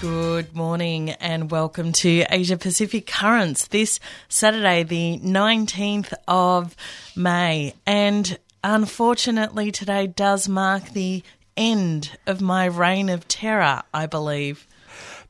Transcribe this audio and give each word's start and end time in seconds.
Good 0.00 0.56
morning 0.56 1.10
and 1.10 1.50
welcome 1.50 1.92
to 1.92 2.24
Asia 2.30 2.56
Pacific 2.56 3.06
Currents 3.06 3.66
this 3.66 4.00
Saturday, 4.30 4.82
the 4.82 5.20
19th 5.22 6.14
of 6.26 6.74
May. 7.14 7.74
And 7.84 8.38
unfortunately, 8.64 9.70
today 9.70 10.06
does 10.06 10.48
mark 10.48 10.92
the 10.94 11.22
end 11.54 12.16
of 12.26 12.40
my 12.40 12.64
reign 12.64 13.10
of 13.10 13.28
terror, 13.28 13.82
I 13.92 14.06
believe. 14.06 14.66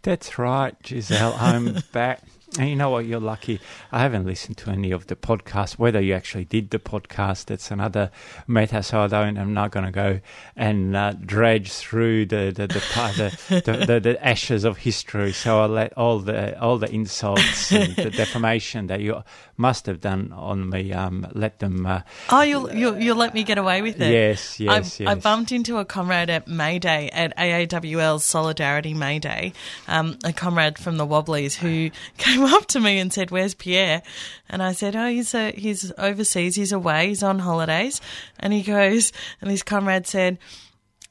That's 0.03 0.39
right, 0.39 0.77
Giselle. 0.87 1.35
I'm 1.37 1.79
back. 1.93 2.23
And 2.59 2.69
you 2.69 2.75
know 2.75 2.91
what? 2.91 3.07
You're 3.07 3.21
lucky. 3.21 3.61
I 3.93 4.01
haven't 4.01 4.27
listened 4.27 4.57
to 4.59 4.71
any 4.71 4.91
of 4.91 5.07
the 5.07 5.15
podcasts. 5.15 5.79
Whether 5.79 6.01
you 6.01 6.15
actually 6.15 6.47
did 6.47 6.71
the 6.71 6.81
podcast, 6.81 7.47
that's 7.47 7.71
another 7.71 8.11
matter. 8.49 8.83
So 8.83 9.01
I 9.01 9.07
don't. 9.07 9.39
I'm 9.39 9.55
not 9.55 9.71
going 9.71 9.87
to 9.87 9.93
go 9.93 10.21
and 10.57 10.97
uh, 10.97 11.13
dredge 11.13 11.71
through 11.73 12.27
the 12.27 12.53
the 12.55 12.67
the, 12.67 13.63
the, 13.65 13.87
the, 13.87 14.01
the, 14.01 14.27
ashes 14.27 14.65
of 14.65 14.79
history. 14.79 15.33
So 15.33 15.61
I'll 15.61 15.69
let 15.69 15.97
all 15.97 16.19
the 16.19 16.61
all 16.61 16.79
the 16.79 16.93
insults 16.93 17.71
and 17.73 17.95
the 17.95 18.11
defamation 18.17 18.89
that 18.89 19.01
you 19.01 19.23
must 19.57 19.87
have 19.87 20.01
done 20.01 20.33
on 20.33 20.69
me. 20.69 20.93
Um, 20.93 21.27
let 21.33 21.61
them. 21.61 21.87
Uh, 21.87 22.01
Oh, 22.31 22.43
you'll, 22.43 22.73
you'll 22.75 22.99
you'll 22.99 23.17
let 23.17 23.35
me 23.35 23.45
get 23.45 23.59
away 23.59 23.83
with 23.83 24.01
it. 24.01 24.11
Yes, 24.11 24.59
yes, 24.59 25.01
I, 25.01 25.13
I 25.13 25.15
bumped 25.15 25.53
into 25.53 25.79
a 25.79 25.85
comrade 25.85 26.31
at 26.31 26.49
May 26.49 26.79
Day 26.79 27.11
at 27.11 27.37
AAWL's 27.37 28.25
Solidarity 28.25 28.95
May 28.95 29.19
Day, 29.19 29.53
um, 29.87 30.19
a 30.25 30.33
comrade 30.33 30.79
from 30.79 30.97
the 30.97 31.07
Wobblies 31.07 31.57
who 31.57 31.91
came 32.19 32.40
up 32.55 32.67
to 32.67 32.81
me 32.81 32.99
and 32.99 33.13
said, 33.13 33.31
"Where's 33.31 33.55
Pierre?" 33.55 34.03
And 34.49 34.63
I 34.63 34.73
said, 34.73 34.97
"Oh, 34.97 35.09
he's 35.09 35.35
a, 35.35 35.53
he's 35.53 35.93
overseas. 35.99 36.57
He's 36.57 36.73
away. 36.73 37.09
He's 37.09 37.23
on 37.23 37.41
holidays." 37.41 38.01
And 38.39 38.53
he 38.53 38.63
goes, 38.63 39.13
and 39.41 39.51
his 39.51 39.63
comrade 39.63 40.07
said, 40.07 40.39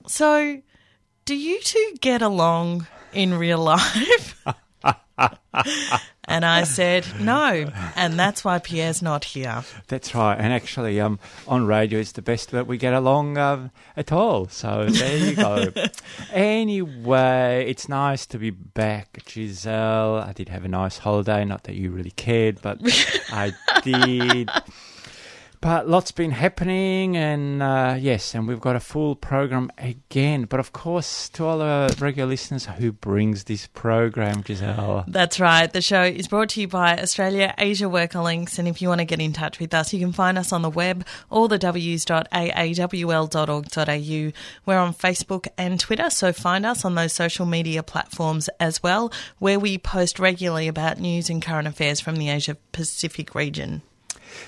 "So, 0.08 0.62
do 1.26 1.36
you 1.36 1.60
two 1.62 1.96
get 2.02 2.22
along 2.22 2.88
in 3.14 3.34
real 3.34 3.60
life?" 3.60 4.44
and 6.30 6.46
I 6.46 6.64
said, 6.64 7.06
"No," 7.20 7.70
and 7.96 8.18
that's 8.18 8.46
why 8.46 8.60
Pierre's 8.60 9.02
not 9.02 9.26
here. 9.26 9.64
That's 9.88 10.14
right, 10.16 10.38
and 10.38 10.54
actually, 10.54 11.00
um, 11.02 11.20
on 11.48 11.66
radio, 11.66 12.00
it's 12.00 12.14
the 12.14 12.22
best 12.22 12.52
that 12.52 12.68
we 12.68 12.78
get 12.78 12.94
along 12.94 13.38
um, 13.38 13.72
at 13.98 14.12
all. 14.12 14.48
So 14.48 14.86
there 14.86 15.18
you 15.18 15.36
go. 15.36 15.72
anyway, 16.32 17.66
it's 17.68 17.90
nice 17.90 18.26
to 18.28 18.38
be 18.38 18.52
back, 18.52 19.20
Giselle. 19.28 20.18
I 20.18 20.32
did 20.34 20.50
have 20.50 20.64
a 20.64 20.70
nice 20.70 21.00
holiday. 21.00 21.44
Not 21.44 21.64
that 21.64 21.76
you 21.76 21.92
really 21.92 22.12
cared, 22.12 22.62
but 22.62 22.80
I 23.32 23.52
did. 23.84 24.50
But 25.62 25.90
lots 25.90 26.14
been 26.14 26.32
happening, 26.32 27.18
and 27.18 27.62
uh, 27.62 27.98
yes, 28.00 28.34
and 28.34 28.48
we've 28.48 28.62
got 28.62 28.78
a 28.78 28.80
full 28.80 29.16
program 29.16 29.70
again. 29.78 30.46
But 30.46 30.62
of 30.62 30.72
course, 30.72 31.28
to 31.30 31.46
all 31.46 31.62
our 31.62 31.90
regular 32.00 32.30
listeners, 32.30 32.66
who 32.66 32.94
brings 32.94 33.44
this 33.44 33.68
program, 33.68 34.42
Giselle? 34.46 35.04
That's 35.06 35.38
right. 35.38 35.72
The 35.72 35.82
show 35.82 36.04
is 36.04 36.30
brought 36.30 36.48
to 36.50 36.62
you 36.62 36.70
by 36.70 36.98
Australia 36.98 37.54
Asia 37.58 37.90
Worker 37.90 38.22
Links. 38.22 38.58
And 38.58 38.70
if 38.70 38.82
you 38.82 38.88
want 38.88 39.00
to 39.00 39.06
get 39.06 39.20
in 39.20 39.34
touch 39.34 39.60
with 39.60 39.74
us, 39.74 39.94
you 39.94 40.00
can 40.00 40.14
find 40.14 40.38
us 40.38 40.54
on 40.54 40.62
the 40.62 40.70
web, 40.70 41.06
all 41.30 41.50
the 41.50 41.58
w's.aawl.org.au. 41.58 44.32
We're 44.66 44.80
on 44.80 44.94
Facebook 44.94 45.48
and 45.58 45.78
Twitter, 45.78 46.10
so 46.10 46.32
find 46.32 46.66
us 46.66 46.86
on 46.86 46.96
those 46.96 47.12
social 47.12 47.46
media 47.46 47.84
platforms 47.84 48.48
as 48.62 48.82
well, 48.82 49.12
where 49.40 49.60
we 49.60 49.78
post 49.78 50.20
regularly 50.20 50.70
about 50.70 51.00
news 51.00 51.30
and 51.30 51.42
current 51.42 51.68
affairs 51.68 52.00
from 52.00 52.16
the 52.16 52.30
Asia 52.30 52.56
Pacific 52.72 53.36
region. 53.36 53.82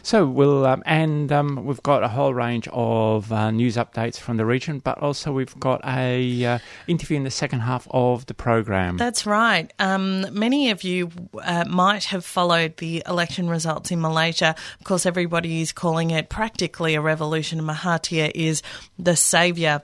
So 0.03 0.25
we'll 0.25 0.65
um, 0.65 0.83
and 0.85 1.31
um, 1.31 1.65
we've 1.65 1.83
got 1.83 2.03
a 2.03 2.07
whole 2.07 2.33
range 2.33 2.67
of 2.71 3.31
uh, 3.31 3.51
news 3.51 3.75
updates 3.77 4.17
from 4.17 4.37
the 4.37 4.45
region, 4.45 4.79
but 4.79 4.97
also 4.99 5.31
we've 5.31 5.59
got 5.59 5.81
a 5.85 6.45
uh, 6.45 6.59
interview 6.87 7.17
in 7.17 7.23
the 7.23 7.31
second 7.31 7.61
half 7.61 7.87
of 7.91 8.25
the 8.25 8.33
program. 8.33 8.97
That's 8.97 9.25
right. 9.25 9.71
Um, 9.79 10.25
many 10.37 10.71
of 10.71 10.83
you 10.83 11.11
uh, 11.41 11.65
might 11.67 12.05
have 12.05 12.25
followed 12.25 12.77
the 12.77 13.03
election 13.07 13.49
results 13.49 13.91
in 13.91 14.01
Malaysia. 14.01 14.55
Of 14.79 14.85
course, 14.85 15.05
everybody 15.05 15.61
is 15.61 15.71
calling 15.71 16.11
it 16.11 16.29
practically 16.29 16.95
a 16.95 17.01
revolution. 17.01 17.61
Mahathir 17.61 18.31
is 18.35 18.61
the 18.97 19.15
saviour 19.15 19.81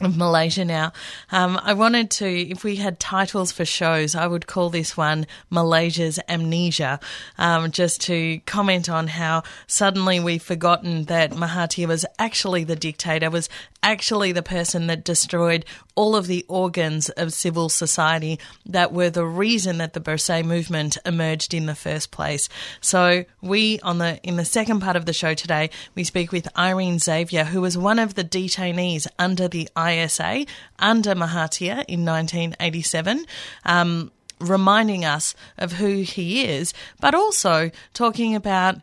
of 0.00 0.16
Malaysia 0.16 0.64
now. 0.64 0.92
Um, 1.30 1.60
I 1.62 1.74
wanted 1.74 2.10
to, 2.12 2.26
if 2.26 2.64
we 2.64 2.76
had 2.76 2.98
titles 2.98 3.52
for 3.52 3.64
shows, 3.64 4.14
I 4.14 4.26
would 4.26 4.46
call 4.46 4.70
this 4.70 4.96
one 4.96 5.26
Malaysia's 5.50 6.18
Amnesia, 6.28 7.00
um, 7.38 7.70
just 7.70 8.00
to 8.02 8.40
comment 8.46 8.88
on 8.88 9.08
how 9.08 9.42
suddenly 9.66 10.20
we've 10.20 10.42
forgotten 10.42 11.04
that 11.04 11.32
Mahathir 11.32 11.88
was 11.88 12.06
actually 12.18 12.64
the 12.64 12.76
dictator, 12.76 13.30
was 13.30 13.48
actually 13.82 14.32
the 14.32 14.42
person 14.42 14.86
that 14.88 15.04
destroyed 15.04 15.64
all 15.94 16.16
of 16.16 16.26
the 16.26 16.44
organs 16.48 17.08
of 17.10 17.32
civil 17.32 17.68
society 17.68 18.38
that 18.66 18.92
were 18.92 19.10
the 19.10 19.24
reason 19.24 19.78
that 19.78 19.92
the 19.92 20.00
Bersih 20.00 20.44
movement 20.44 20.98
emerged 21.04 21.54
in 21.54 21.66
the 21.66 21.74
first 21.74 22.10
place. 22.10 22.48
So 22.80 23.24
we 23.40 23.80
on 23.80 23.98
the 23.98 24.20
in 24.22 24.36
the 24.36 24.44
second 24.44 24.80
part 24.80 24.96
of 24.96 25.06
the 25.06 25.12
show 25.12 25.34
today 25.34 25.70
we 25.94 26.04
speak 26.04 26.32
with 26.32 26.48
Irene 26.56 26.98
Xavier, 26.98 27.44
who 27.44 27.60
was 27.60 27.76
one 27.76 27.98
of 27.98 28.14
the 28.14 28.24
detainees 28.24 29.06
under 29.18 29.48
the 29.48 29.68
ISA 29.76 30.46
under 30.78 31.14
Mahathir 31.14 31.84
in 31.88 32.04
1987. 32.04 33.26
Um, 33.64 34.10
reminding 34.40 35.04
us 35.04 35.34
of 35.58 35.72
who 35.72 36.00
he 36.00 36.46
is, 36.46 36.72
but 36.98 37.14
also 37.14 37.70
talking 37.92 38.34
about 38.34 38.80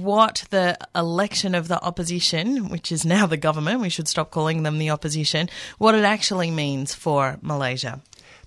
what 0.00 0.44
the 0.50 0.78
election 0.94 1.54
of 1.54 1.68
the 1.68 1.82
opposition, 1.82 2.68
which 2.68 2.90
is 2.90 3.04
now 3.04 3.26
the 3.26 3.36
government, 3.36 3.80
we 3.80 3.88
should 3.88 4.08
stop 4.08 4.30
calling 4.30 4.62
them 4.62 4.78
the 4.78 4.90
opposition, 4.90 5.48
what 5.78 5.94
it 5.94 6.04
actually 6.04 6.50
means 6.50 6.94
for 6.94 7.38
Malaysia. 7.42 8.00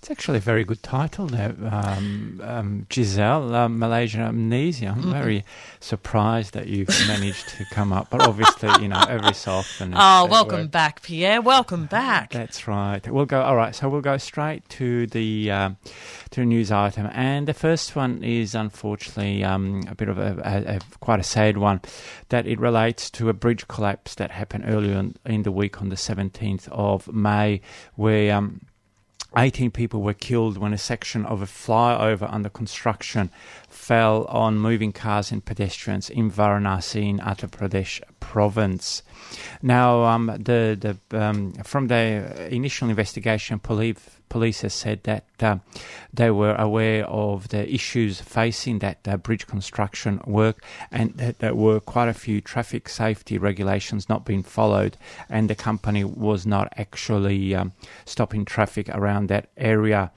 It's 0.06 0.10
actually 0.12 0.38
a 0.38 0.40
very 0.40 0.62
good 0.62 0.84
title 0.84 1.26
there, 1.26 1.52
um, 1.68 2.40
um, 2.44 2.86
Giselle, 2.92 3.52
um, 3.56 3.80
Malaysian 3.80 4.20
Amnesia. 4.20 4.94
I'm 4.96 5.10
very 5.10 5.44
surprised 5.80 6.54
that 6.54 6.68
you've 6.68 6.86
managed 7.08 7.48
to 7.48 7.64
come 7.72 7.92
up, 7.92 8.10
but 8.10 8.22
obviously, 8.22 8.70
you 8.80 8.86
know, 8.86 9.04
every 9.08 9.34
so 9.34 9.50
often. 9.50 9.94
Oh, 9.94 9.98
uh, 9.98 10.26
welcome 10.26 10.60
work. 10.60 10.70
back, 10.70 11.02
Pierre. 11.02 11.42
Welcome 11.42 11.86
back. 11.86 12.30
That's 12.30 12.68
right. 12.68 13.04
We'll 13.10 13.26
go. 13.26 13.42
All 13.42 13.56
right. 13.56 13.74
So 13.74 13.88
we'll 13.88 14.00
go 14.00 14.16
straight 14.16 14.68
to 14.68 15.08
the 15.08 15.50
um, 15.50 15.76
to 16.30 16.38
the 16.38 16.46
news 16.46 16.70
item, 16.70 17.08
and 17.10 17.48
the 17.48 17.54
first 17.54 17.96
one 17.96 18.22
is 18.22 18.54
unfortunately 18.54 19.42
um, 19.42 19.82
a 19.88 19.96
bit 19.96 20.08
of 20.08 20.18
a, 20.18 20.40
a, 20.44 20.76
a 20.76 20.80
quite 21.00 21.18
a 21.18 21.24
sad 21.24 21.56
one. 21.56 21.80
That 22.28 22.46
it 22.46 22.60
relates 22.60 23.10
to 23.10 23.28
a 23.28 23.32
bridge 23.32 23.66
collapse 23.66 24.14
that 24.14 24.30
happened 24.30 24.66
earlier 24.68 24.98
in, 24.98 25.16
in 25.26 25.42
the 25.42 25.50
week 25.50 25.82
on 25.82 25.88
the 25.88 25.96
seventeenth 25.96 26.68
of 26.70 27.12
May, 27.12 27.60
where. 27.96 28.32
Um, 28.32 28.60
18 29.36 29.70
people 29.70 30.02
were 30.02 30.14
killed 30.14 30.56
when 30.56 30.72
a 30.72 30.78
section 30.78 31.26
of 31.26 31.42
a 31.42 31.46
flyover 31.46 32.32
under 32.32 32.48
construction 32.48 33.30
fell 33.68 34.24
on 34.24 34.58
moving 34.58 34.92
cars 34.92 35.30
and 35.30 35.44
pedestrians 35.44 36.08
in 36.10 36.30
Varanasi 36.30 37.08
in 37.08 37.18
Uttar 37.18 37.50
Pradesh 37.50 38.00
province. 38.20 39.02
Now, 39.62 40.04
um, 40.04 40.26
the 40.26 40.98
the 41.10 41.18
um, 41.20 41.52
from 41.64 41.88
the 41.88 42.48
initial 42.52 42.88
investigation, 42.88 43.58
police 43.58 44.15
police 44.28 44.62
has 44.62 44.74
said 44.74 45.02
that 45.04 45.24
uh, 45.40 45.58
they 46.12 46.30
were 46.30 46.54
aware 46.54 47.04
of 47.06 47.48
the 47.48 47.72
issues 47.72 48.20
facing 48.20 48.78
that 48.80 48.98
uh, 49.06 49.16
bridge 49.16 49.46
construction 49.46 50.20
work, 50.26 50.62
and 50.90 51.14
that 51.14 51.38
there 51.38 51.54
were 51.54 51.80
quite 51.80 52.08
a 52.08 52.14
few 52.14 52.40
traffic 52.40 52.88
safety 52.88 53.38
regulations 53.38 54.08
not 54.08 54.24
being 54.24 54.42
followed, 54.42 54.96
and 55.28 55.48
the 55.50 55.54
company 55.54 56.04
was 56.04 56.46
not 56.46 56.72
actually 56.76 57.54
um, 57.54 57.72
stopping 58.04 58.44
traffic 58.44 58.88
around 58.90 59.28
that 59.28 59.48
area. 59.56 60.10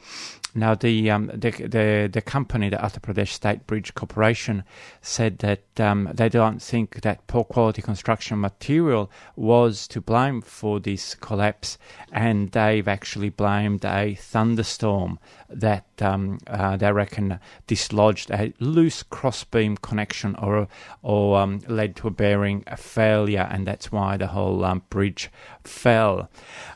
Now, 0.56 0.74
the, 0.74 1.12
um, 1.12 1.28
the 1.28 1.52
the 1.52 2.10
the 2.12 2.22
company, 2.22 2.70
the 2.70 2.78
Uttar 2.78 3.02
Pradesh 3.02 3.30
State 3.30 3.68
Bridge 3.68 3.94
Corporation, 3.94 4.64
said 5.02 5.40
that 5.40 5.80
um, 5.80 6.10
they 6.14 6.28
don't 6.28 6.60
think 6.60 7.02
that 7.02 7.28
poor 7.28 7.44
quality 7.44 7.84
construction 7.84 8.42
material 8.42 9.12
was 9.36 9.88
to 9.90 10.02
blame 10.02 10.42
for 10.42 10.80
this 10.80 11.14
collapse, 11.14 11.78
and 12.12 12.52
they've 12.52 12.88
actually 12.88 13.30
blamed 13.30 13.86
a 13.86 14.16
thunderstorm 14.16 15.20
that 15.50 15.86
um, 16.02 16.40
uh, 16.48 16.78
they 16.78 16.92
reckon 16.92 17.40
dislodged 17.68 18.32
a 18.32 18.54
loose 18.60 19.04
crossbeam 19.04 19.78
connection 19.78 20.36
or 20.36 20.68
or 21.04 21.40
um, 21.40 21.62
led 21.68 21.96
to 21.98 22.08
a 22.08 22.12
bearing 22.12 22.64
failure, 22.76 23.48
and 23.52 23.68
that's 23.68 23.92
why 23.92 24.18
the 24.18 24.28
whole 24.28 24.66
um, 24.66 24.82
bridge 24.90 25.30
fell. 25.64 26.30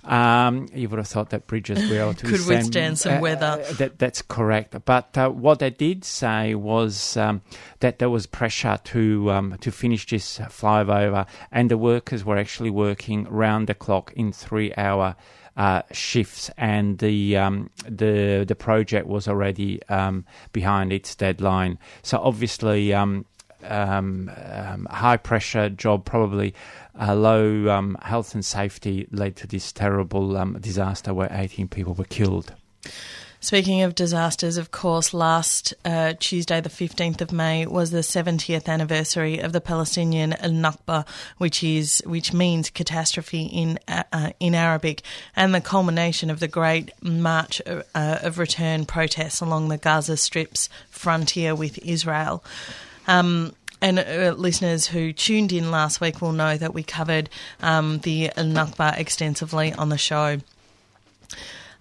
Um, 0.03 0.67
you 0.73 0.89
would 0.89 0.99
have 0.99 1.07
thought 1.07 1.31
that 1.31 1.47
bridges 1.47 1.89
were 1.89 2.01
able 2.01 2.13
to 2.13 2.25
Could 2.27 2.45
withstand 2.45 2.99
some 2.99 3.19
weather. 3.19 3.62
That, 3.77 3.99
that's 3.99 4.21
correct. 4.21 4.75
But 4.85 5.17
uh, 5.17 5.29
what 5.29 5.59
they 5.59 5.69
did 5.69 6.03
say 6.05 6.55
was 6.55 7.17
um, 7.17 7.41
that 7.79 7.99
there 7.99 8.09
was 8.09 8.25
pressure 8.25 8.79
to 8.83 9.31
um, 9.31 9.57
to 9.61 9.71
finish 9.71 10.05
this 10.07 10.39
flyover, 10.39 11.25
and 11.51 11.69
the 11.69 11.77
workers 11.77 12.23
were 12.23 12.37
actually 12.37 12.69
working 12.69 13.25
round 13.25 13.67
the 13.67 13.73
clock 13.73 14.13
in 14.15 14.31
three 14.31 14.73
hour. 14.75 15.15
Uh, 15.55 15.83
shifts 15.91 16.49
and 16.57 16.97
the 16.97 17.37
um, 17.37 17.69
the 17.87 18.43
the 18.47 18.55
project 18.55 19.05
was 19.05 19.27
already 19.27 19.79
um, 19.87 20.25
behind 20.51 20.91
its 20.91 21.13
deadline. 21.13 21.77
So 22.01 22.17
obviously, 22.17 22.91
um, 22.91 23.25
um, 23.65 24.31
um, 24.45 24.87
high 24.89 25.17
pressure 25.17 25.69
job, 25.69 26.05
probably 26.05 26.53
uh, 26.99 27.13
low 27.13 27.69
um, 27.69 27.97
health 28.01 28.33
and 28.33 28.43
safety, 28.43 29.07
led 29.11 29.35
to 29.37 29.47
this 29.47 29.71
terrible 29.71 30.37
um, 30.37 30.57
disaster 30.59 31.13
where 31.13 31.29
18 31.31 31.67
people 31.67 31.93
were 31.93 32.05
killed. 32.05 32.53
Speaking 33.43 33.81
of 33.81 33.93
disasters, 33.93 34.55
of 34.55 34.71
course, 34.71 35.13
last 35.13 35.73
uh, 35.83 36.13
Tuesday, 36.17 36.61
the 36.61 36.69
15th 36.69 37.19
of 37.19 37.33
May, 37.33 37.65
was 37.65 37.91
the 37.91 37.97
70th 37.97 38.69
anniversary 38.69 39.39
of 39.39 39.51
the 39.51 39.59
Palestinian 39.59 40.31
Nakba, 40.31 41.05
which 41.39 41.61
is 41.61 42.01
which 42.05 42.31
means 42.31 42.69
catastrophe 42.69 43.43
in 43.43 43.79
uh, 43.89 44.03
uh 44.13 44.29
in 44.39 44.55
Arabic, 44.55 45.01
and 45.35 45.53
the 45.53 45.59
culmination 45.59 46.29
of 46.29 46.39
the 46.39 46.47
Great 46.47 46.91
March 47.03 47.61
uh, 47.67 47.81
of 47.93 48.39
Return 48.39 48.85
protests 48.85 49.41
along 49.41 49.67
the 49.67 49.77
Gaza 49.77 50.15
Strip's 50.15 50.69
frontier 50.89 51.53
with 51.53 51.77
Israel. 51.79 52.45
Um, 53.07 53.53
and 53.81 53.99
uh, 53.99 54.35
listeners 54.37 54.87
who 54.87 55.11
tuned 55.11 55.51
in 55.51 55.69
last 55.69 55.99
week 55.99 56.21
will 56.21 56.31
know 56.31 56.55
that 56.55 56.73
we 56.73 56.81
covered 56.81 57.29
um, 57.61 57.99
the 57.99 58.29
Nakba 58.37 58.97
extensively 58.97 59.73
on 59.73 59.89
the 59.89 59.97
show. 59.97 60.39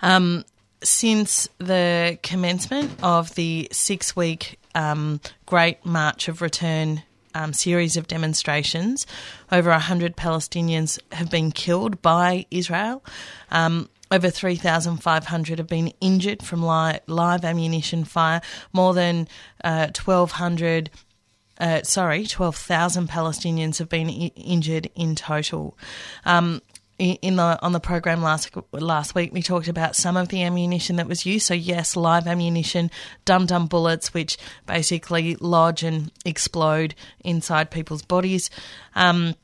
Um, 0.01 0.45
since 0.83 1.49
the 1.59 2.19
commencement 2.23 2.93
of 3.03 3.35
the 3.35 3.69
six 3.73 4.15
week 4.17 4.59
um, 4.75 5.21
Great 5.47 5.85
March 5.85 6.29
of 6.29 6.43
Return 6.43 7.03
um, 7.35 7.53
series 7.53 7.97
of 7.97 8.07
demonstrations, 8.07 9.07
over 9.51 9.71
100 9.71 10.17
Palestinians 10.17 10.99
have 11.13 11.31
been 11.31 11.51
killed 11.51 12.03
by 12.03 12.47
Israel. 12.51 13.05
Um, 13.51 13.89
over 14.11 14.29
3,500 14.29 15.59
have 15.59 15.67
been 15.69 15.93
injured 16.01 16.43
from 16.43 16.63
live, 16.63 17.45
ammunition 17.45 18.05
fire. 18.05 18.43
More 18.73 18.93
than 18.93 19.27
uh, 19.65 19.89
1,200 20.05 20.91
uh, 21.59 21.83
sorry, 21.83 22.27
12,000 22.27 23.09
Palestinians 23.09 23.79
have 23.79 23.89
been 23.89 24.09
I- 24.09 24.33
injured 24.35 24.91
in 24.97 25.15
total. 25.15 25.79
Um, 26.25 26.61
in 26.99 27.37
the 27.37 27.59
on 27.63 27.73
the 27.73 27.81
program 27.81 28.23
last 28.23 28.51
last 28.73 29.15
week, 29.15 29.33
we 29.33 29.43
talked 29.43 29.69
about 29.69 29.97
some 29.97 30.17
of 30.17 30.29
the 30.29 30.43
ammunition 30.43 30.97
that 30.97 31.09
was 31.09 31.27
used. 31.27 31.47
So 31.47 31.55
yes, 31.55 31.97
live 31.97 32.27
ammunition, 32.27 32.91
dum 33.25 33.47
dum 33.47 33.67
bullets, 33.67 34.15
which 34.15 34.37
basically 34.67 35.37
lodge 35.37 35.83
and 35.83 36.13
explode 36.25 36.95
inside 37.25 37.71
people's 37.71 38.03
bodies. 38.03 38.51
Um, 38.95 39.35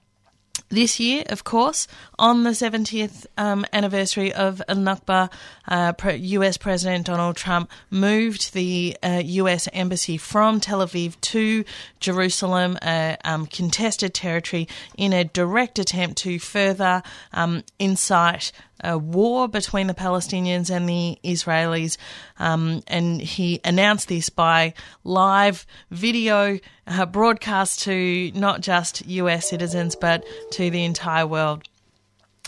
this 0.68 1.00
year, 1.00 1.24
of 1.28 1.44
course, 1.44 1.88
on 2.18 2.44
the 2.44 2.50
70th 2.50 3.26
um, 3.36 3.64
anniversary 3.72 4.32
of 4.32 4.62
Al 4.68 4.76
Nakba, 4.76 5.30
uh, 5.66 5.92
US 6.14 6.56
President 6.56 7.06
Donald 7.06 7.36
Trump 7.36 7.70
moved 7.90 8.52
the 8.52 8.96
uh, 9.02 9.22
US 9.24 9.68
Embassy 9.72 10.16
from 10.16 10.60
Tel 10.60 10.80
Aviv 10.80 11.20
to 11.22 11.64
Jerusalem, 12.00 12.78
a 12.82 13.16
um, 13.24 13.46
contested 13.46 14.14
territory, 14.14 14.68
in 14.96 15.12
a 15.12 15.24
direct 15.24 15.78
attempt 15.78 16.18
to 16.18 16.38
further 16.38 17.02
um, 17.32 17.64
incite 17.78 18.52
a 18.80 18.98
war 18.98 19.48
between 19.48 19.86
the 19.86 19.94
Palestinians 19.94 20.70
and 20.70 20.88
the 20.88 21.19
Israelis. 21.25 21.96
Um, 22.38 22.82
and 22.86 23.20
he 23.20 23.60
announced 23.64 24.08
this 24.08 24.28
by 24.28 24.75
live 25.04 25.66
video 25.90 26.58
uh, 26.86 27.06
broadcast 27.06 27.80
to 27.84 28.30
not 28.34 28.60
just 28.60 29.06
US 29.06 29.48
citizens, 29.48 29.96
but 29.96 30.25
to 30.52 30.70
the 30.70 30.84
entire 30.84 31.26
world. 31.26 31.64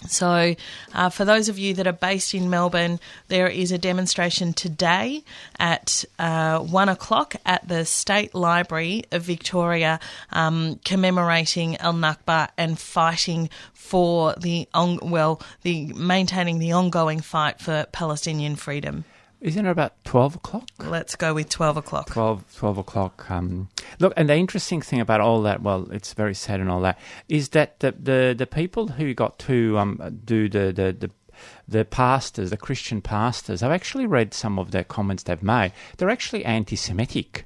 So, 0.08 0.54
uh, 0.94 1.10
for 1.10 1.24
those 1.26 1.48
of 1.48 1.58
you 1.58 1.74
that 1.74 1.86
are 1.86 1.92
based 1.92 2.34
in 2.34 2.48
Melbourne, 2.48 3.00
there 3.28 3.48
is 3.48 3.70
a 3.70 3.78
demonstration 3.78 4.54
today 4.54 5.24
at 5.58 6.04
uh, 6.18 6.60
one 6.60 6.88
o'clock 6.88 7.34
at 7.44 7.68
the 7.68 7.84
State 7.84 8.34
Library 8.34 9.04
of 9.12 9.22
Victoria, 9.22 10.00
um, 10.32 10.80
commemorating 10.84 11.76
Al 11.76 11.92
Nakba 11.92 12.48
and 12.56 12.78
fighting 12.78 13.50
for 13.74 14.34
the 14.34 14.66
on- 14.72 15.00
well, 15.02 15.40
the 15.62 15.92
maintaining 15.92 16.58
the 16.58 16.72
ongoing 16.72 17.20
fight 17.20 17.60
for 17.60 17.86
Palestinian 17.92 18.56
freedom. 18.56 19.04
Isn't 19.40 19.64
it 19.64 19.70
about 19.70 20.04
12 20.04 20.36
o'clock? 20.36 20.68
Let's 20.78 21.16
go 21.16 21.32
with 21.32 21.48
12 21.48 21.78
o'clock. 21.78 22.10
12, 22.10 22.56
12 22.56 22.78
o'clock. 22.78 23.30
Um, 23.30 23.70
look, 23.98 24.12
and 24.16 24.28
the 24.28 24.36
interesting 24.36 24.82
thing 24.82 25.00
about 25.00 25.22
all 25.22 25.40
that, 25.42 25.62
well, 25.62 25.90
it's 25.90 26.12
very 26.12 26.34
sad 26.34 26.60
and 26.60 26.70
all 26.70 26.82
that, 26.82 26.98
is 27.28 27.50
that 27.50 27.80
the, 27.80 27.92
the, 27.92 28.34
the 28.36 28.46
people 28.46 28.88
who 28.88 29.14
got 29.14 29.38
to 29.40 29.78
um, 29.78 30.20
do 30.24 30.48
the, 30.48 30.72
the, 30.72 30.92
the 30.92 31.10
the 31.66 31.86
pastors, 31.86 32.50
the 32.50 32.56
Christian 32.58 33.00
pastors, 33.00 33.62
I've 33.62 33.70
actually 33.70 34.04
read 34.04 34.34
some 34.34 34.58
of 34.58 34.72
their 34.72 34.84
comments 34.84 35.22
they've 35.22 35.42
made. 35.42 35.72
They're 35.96 36.10
actually 36.10 36.44
anti 36.44 36.76
Semitic. 36.76 37.44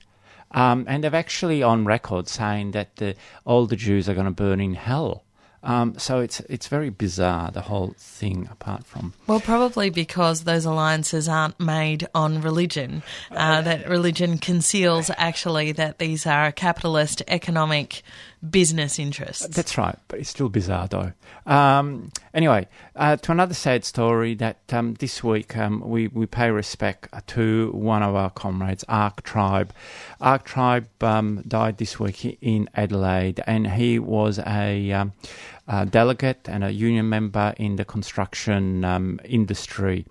Um, 0.51 0.85
and 0.89 1.03
they've 1.03 1.15
actually 1.15 1.63
on 1.63 1.85
record 1.85 2.29
saying 2.29 2.73
that 2.73 2.97
the, 2.97 3.15
all 3.45 3.67
the 3.67 3.77
Jews 3.77 4.09
are 4.09 4.15
going 4.15 4.27
to 4.27 4.33
burn 4.33 4.61
in 4.61 4.75
hell. 4.75 5.25
Um, 5.65 5.99
so 5.99 6.21
it's 6.21 6.41
it's 6.41 6.69
very 6.69 6.91
bizarre 6.91 7.51
the 7.51 7.63
whole 7.63 7.95
thing. 7.99 8.49
Apart 8.53 8.85
from 8.85 9.15
well, 9.27 9.41
probably 9.41 9.91
because 9.91 10.45
those 10.45 10.65
alliances 10.65 11.29
aren't 11.29 11.59
made 11.59 12.07
on 12.15 12.43
religion. 12.43 13.03
Uh, 13.31 13.63
that 13.63 13.89
religion 13.89 14.39
conceals 14.39 15.11
actually 15.17 15.73
that 15.73 15.99
these 15.99 16.27
are 16.27 16.53
capitalist 16.53 17.23
economic 17.29 18.03
business 18.51 18.99
interests. 18.99 19.47
That's 19.47 19.79
right, 19.79 19.99
but 20.09 20.19
it's 20.19 20.29
still 20.29 20.49
bizarre 20.49 20.87
though. 20.89 21.13
Um, 21.47 22.11
anyway, 22.33 22.69
uh, 22.97 23.17
to 23.17 23.33
another 23.33 23.55
sad 23.55 23.85
story 23.85 24.35
that 24.37 24.59
um, 24.73 24.95
this 24.95 25.23
week 25.23 25.57
um, 25.57 25.81
we, 25.81 26.09
we 26.09 26.27
pay 26.27 26.51
respect 26.51 27.09
to 27.29 27.71
one 27.73 28.03
of 28.03 28.15
our 28.15 28.31
comrades, 28.31 28.85
Ark 28.89 29.23
Tribe. 29.23 29.73
Ark 30.21 30.45
Tribe 30.45 30.89
um, 31.03 31.43
died 31.47 31.79
this 31.79 31.99
week 31.99 32.39
in 32.41 32.69
Adelaide, 32.75 33.43
and 33.47 33.67
he 33.67 33.99
was 33.99 34.39
a 34.39 34.93
um, 34.93 35.13
uh, 35.67 35.85
delegate 35.85 36.49
and 36.49 36.63
a 36.63 36.71
union 36.71 37.09
member 37.09 37.55
in 37.57 37.77
the 37.77 37.85
construction 37.85 38.85
um, 38.85 39.19
industry. 39.25 40.05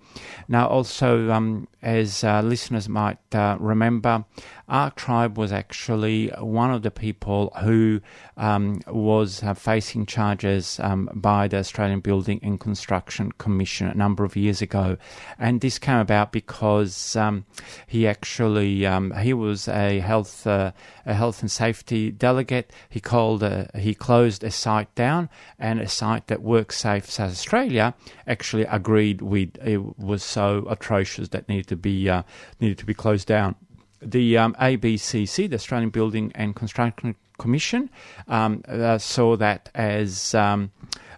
Now, 0.48 0.66
also, 0.68 1.30
um, 1.30 1.68
as 1.84 2.24
uh, 2.24 2.40
listeners 2.40 2.88
might 2.88 3.18
uh, 3.34 3.56
remember, 3.60 4.24
Ark 4.68 4.96
Tribe 4.96 5.36
was 5.36 5.52
actually 5.52 6.28
one 6.38 6.72
of 6.72 6.82
the 6.82 6.90
people 6.90 7.52
who 7.60 8.00
um, 8.38 8.80
was 8.88 9.42
uh, 9.42 9.52
facing 9.52 10.06
charges 10.06 10.80
um, 10.80 11.10
by 11.14 11.46
the 11.46 11.58
Australian 11.58 12.00
Building 12.00 12.40
and 12.42 12.58
Construction 12.58 13.30
Commission 13.32 13.86
a 13.86 13.94
number 13.94 14.24
of 14.24 14.34
years 14.34 14.62
ago, 14.62 14.96
and 15.38 15.60
this 15.60 15.78
came 15.78 15.98
about 15.98 16.32
because 16.32 17.14
um, 17.14 17.44
he 17.86 18.06
actually 18.06 18.86
um, 18.86 19.12
he 19.20 19.34
was 19.34 19.68
a 19.68 20.00
health 20.00 20.46
uh, 20.46 20.72
a 21.04 21.12
health 21.12 21.42
and 21.42 21.50
safety 21.50 22.10
delegate. 22.10 22.72
He 22.88 23.00
called 23.00 23.42
a, 23.42 23.70
he 23.74 23.94
closed 23.94 24.42
a 24.42 24.50
site 24.50 24.92
down, 24.94 25.28
and 25.58 25.78
a 25.78 25.88
site 25.88 26.28
that 26.28 26.42
WorkSafe 26.42 27.04
South 27.04 27.32
Australia 27.32 27.94
actually 28.26 28.64
agreed 28.64 29.20
with 29.20 29.58
it 29.62 29.98
was 29.98 30.22
so 30.22 30.66
atrocious 30.70 31.28
that 31.28 31.48
needed 31.50 31.68
to 31.68 31.73
be 31.76 32.08
uh, 32.08 32.22
needed 32.60 32.78
to 32.78 32.86
be 32.86 32.94
closed 32.94 33.26
down 33.26 33.56
the 34.04 34.36
um, 34.36 34.54
ABCC, 34.54 35.48
the 35.48 35.56
Australian 35.56 35.90
Building 35.90 36.32
and 36.34 36.54
Construction 36.54 37.16
Commission, 37.38 37.90
um, 38.28 38.62
uh, 38.68 38.98
saw 38.98 39.36
that 39.36 39.70
as 39.74 40.34
um, 40.34 40.70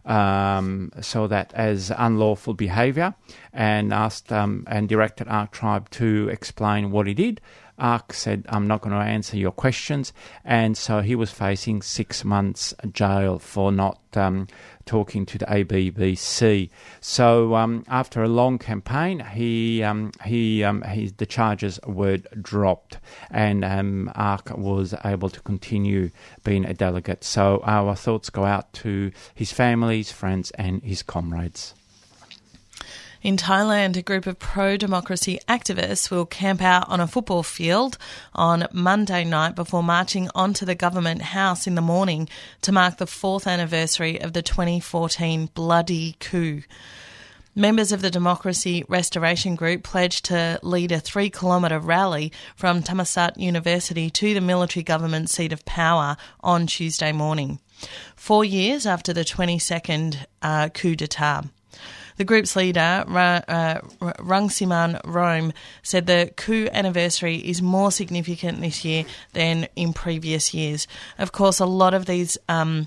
um, 0.04 0.92
saw 1.00 1.26
that 1.26 1.52
as 1.54 1.92
unlawful 1.96 2.54
behaviour 2.54 3.14
and 3.52 3.92
asked 3.92 4.32
um, 4.32 4.64
and 4.68 4.88
directed 4.88 5.28
Ark 5.28 5.50
Tribe 5.50 5.90
to 5.90 6.28
explain 6.30 6.90
what 6.90 7.06
he 7.06 7.14
did. 7.14 7.40
Ark 7.78 8.12
said, 8.12 8.46
I'm 8.48 8.66
not 8.66 8.80
going 8.80 8.94
to 8.94 9.02
answer 9.02 9.36
your 9.36 9.52
questions. 9.52 10.12
And 10.44 10.76
so 10.76 11.00
he 11.00 11.14
was 11.14 11.30
facing 11.30 11.82
six 11.82 12.24
months 12.24 12.74
jail 12.92 13.38
for 13.38 13.70
not 13.70 14.00
um, 14.14 14.48
talking 14.86 15.26
to 15.26 15.38
the 15.38 15.44
ABCC. 15.46 16.70
So 17.00 17.54
um, 17.54 17.84
after 17.88 18.22
a 18.22 18.28
long 18.28 18.58
campaign, 18.58 19.20
he 19.20 19.82
um, 19.82 20.12
he, 20.24 20.64
um, 20.64 20.82
he 20.82 21.08
the 21.08 21.26
charges 21.26 21.78
were 21.86 22.18
dropped, 22.40 22.98
and 23.30 23.64
um, 23.64 24.10
Ark 24.14 24.56
was 24.56 24.94
able 25.04 25.28
to 25.28 25.40
continue 25.40 26.10
being 26.44 26.64
a 26.64 26.74
delegate. 26.74 27.24
So 27.24 27.62
our 27.64 27.94
thoughts 27.94 28.30
go 28.30 28.44
out 28.44 28.72
to 28.74 29.12
his 29.34 29.52
families, 29.52 30.10
friends, 30.10 30.50
and 30.52 30.82
his 30.82 31.02
comrades. 31.02 31.74
In 33.22 33.36
Thailand, 33.36 33.96
a 33.96 34.02
group 34.02 34.26
of 34.26 34.38
pro 34.38 34.76
democracy 34.76 35.38
activists 35.48 36.10
will 36.10 36.26
camp 36.26 36.60
out 36.60 36.88
on 36.88 37.00
a 37.00 37.06
football 37.06 37.42
field 37.42 37.96
on 38.34 38.68
Monday 38.72 39.24
night 39.24 39.54
before 39.54 39.82
marching 39.82 40.28
onto 40.34 40.66
the 40.66 40.74
government 40.74 41.22
house 41.22 41.66
in 41.66 41.74
the 41.74 41.80
morning 41.80 42.28
to 42.62 42.72
mark 42.72 42.98
the 42.98 43.06
fourth 43.06 43.46
anniversary 43.46 44.20
of 44.20 44.34
the 44.34 44.42
2014 44.42 45.46
bloody 45.54 46.16
coup. 46.20 46.62
Members 47.54 47.90
of 47.90 48.02
the 48.02 48.10
Democracy 48.10 48.84
Restoration 48.86 49.54
Group 49.54 49.82
pledged 49.82 50.26
to 50.26 50.60
lead 50.62 50.92
a 50.92 51.00
three 51.00 51.30
kilometre 51.30 51.80
rally 51.80 52.30
from 52.54 52.82
Thammasat 52.82 53.38
University 53.38 54.10
to 54.10 54.34
the 54.34 54.42
military 54.42 54.82
government 54.82 55.30
seat 55.30 55.54
of 55.54 55.64
power 55.64 56.18
on 56.40 56.66
Tuesday 56.66 57.12
morning, 57.12 57.60
four 58.14 58.44
years 58.44 58.84
after 58.84 59.14
the 59.14 59.24
22nd 59.24 60.26
uh, 60.42 60.68
coup 60.68 60.94
d'etat. 60.94 61.44
The 62.16 62.24
group's 62.24 62.56
leader, 62.56 63.04
uh, 63.06 63.80
Rangsiman 64.00 65.00
Rome, 65.04 65.52
said 65.82 66.06
the 66.06 66.32
coup 66.36 66.68
anniversary 66.72 67.36
is 67.36 67.60
more 67.60 67.92
significant 67.92 68.60
this 68.60 68.84
year 68.84 69.04
than 69.32 69.68
in 69.76 69.92
previous 69.92 70.54
years. 70.54 70.88
Of 71.18 71.32
course, 71.32 71.60
a 71.60 71.66
lot 71.66 71.94
of 71.94 72.06
these. 72.06 72.38
Um, 72.48 72.86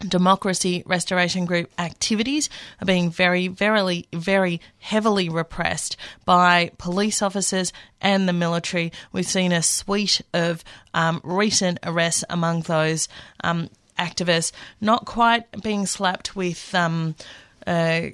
Democracy 0.00 0.82
Restoration 0.84 1.46
Group 1.46 1.70
activities 1.78 2.50
are 2.82 2.84
being 2.84 3.10
very, 3.10 3.48
very, 3.48 4.06
very 4.12 4.60
heavily 4.78 5.30
repressed 5.30 5.96
by 6.26 6.70
police 6.76 7.22
officers 7.22 7.72
and 8.02 8.28
the 8.28 8.34
military. 8.34 8.92
We've 9.12 9.26
seen 9.26 9.52
a 9.52 9.62
suite 9.62 10.20
of 10.34 10.62
um, 10.92 11.22
recent 11.24 11.78
arrests 11.82 12.24
among 12.28 12.62
those 12.62 13.08
um, 13.42 13.70
activists, 13.98 14.52
not 14.82 15.06
quite 15.06 15.62
being 15.62 15.86
slapped 15.86 16.36
with. 16.36 16.74
Um, 16.74 17.14
uh, 17.66 18.10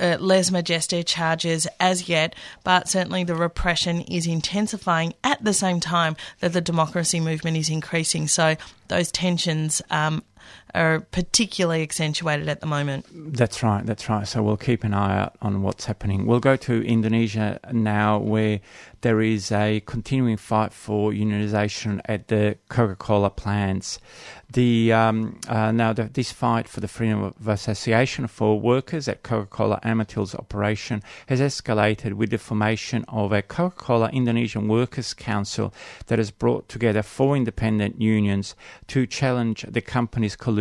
uh, 0.00 0.16
lèse 0.18 0.50
majesté 0.50 1.04
charges 1.04 1.66
as 1.78 2.08
yet, 2.08 2.34
but 2.64 2.88
certainly 2.88 3.24
the 3.24 3.34
repression 3.34 4.00
is 4.02 4.26
intensifying 4.26 5.14
at 5.22 5.42
the 5.44 5.52
same 5.52 5.80
time 5.80 6.16
that 6.40 6.52
the 6.52 6.60
democracy 6.60 7.20
movement 7.20 7.56
is 7.56 7.68
increasing. 7.68 8.26
So 8.26 8.56
those 8.88 9.12
tensions 9.12 9.82
um, 9.90 10.22
are 10.74 11.00
particularly 11.00 11.82
accentuated 11.82 12.48
at 12.48 12.60
the 12.60 12.66
moment. 12.66 13.06
That's 13.12 13.62
right, 13.62 13.84
that's 13.84 14.08
right. 14.08 14.26
So 14.26 14.42
we'll 14.42 14.56
keep 14.56 14.84
an 14.84 14.94
eye 14.94 15.18
out 15.18 15.36
on 15.42 15.62
what's 15.62 15.86
happening. 15.86 16.26
We'll 16.26 16.40
go 16.40 16.56
to 16.56 16.82
Indonesia 16.82 17.58
now, 17.72 18.18
where 18.18 18.60
there 19.02 19.20
is 19.20 19.50
a 19.50 19.80
continuing 19.86 20.36
fight 20.36 20.72
for 20.72 21.12
unionisation 21.12 22.00
at 22.04 22.28
the 22.28 22.58
Coca 22.68 22.96
Cola 22.96 23.30
plants. 23.30 23.98
The 24.52 24.92
um, 24.92 25.38
uh, 25.48 25.70
now 25.70 25.92
the, 25.92 26.04
this 26.04 26.32
fight 26.32 26.66
for 26.66 26.80
the 26.80 26.88
freedom 26.88 27.22
of 27.22 27.48
association 27.48 28.26
for 28.26 28.60
workers 28.60 29.06
at 29.06 29.22
Coca-Cola 29.22 29.80
Amatil's 29.84 30.34
operation 30.34 31.04
has 31.28 31.40
escalated 31.40 32.14
with 32.14 32.30
the 32.30 32.38
formation 32.38 33.04
of 33.06 33.32
a 33.32 33.42
Coca-Cola 33.42 34.10
Indonesian 34.10 34.66
Workers 34.66 35.14
Council 35.14 35.72
that 36.06 36.18
has 36.18 36.32
brought 36.32 36.68
together 36.68 37.02
four 37.02 37.36
independent 37.36 38.00
unions 38.00 38.56
to 38.88 39.06
challenge 39.06 39.64
the 39.68 39.80
company's 39.80 40.34
collusion 40.34 40.59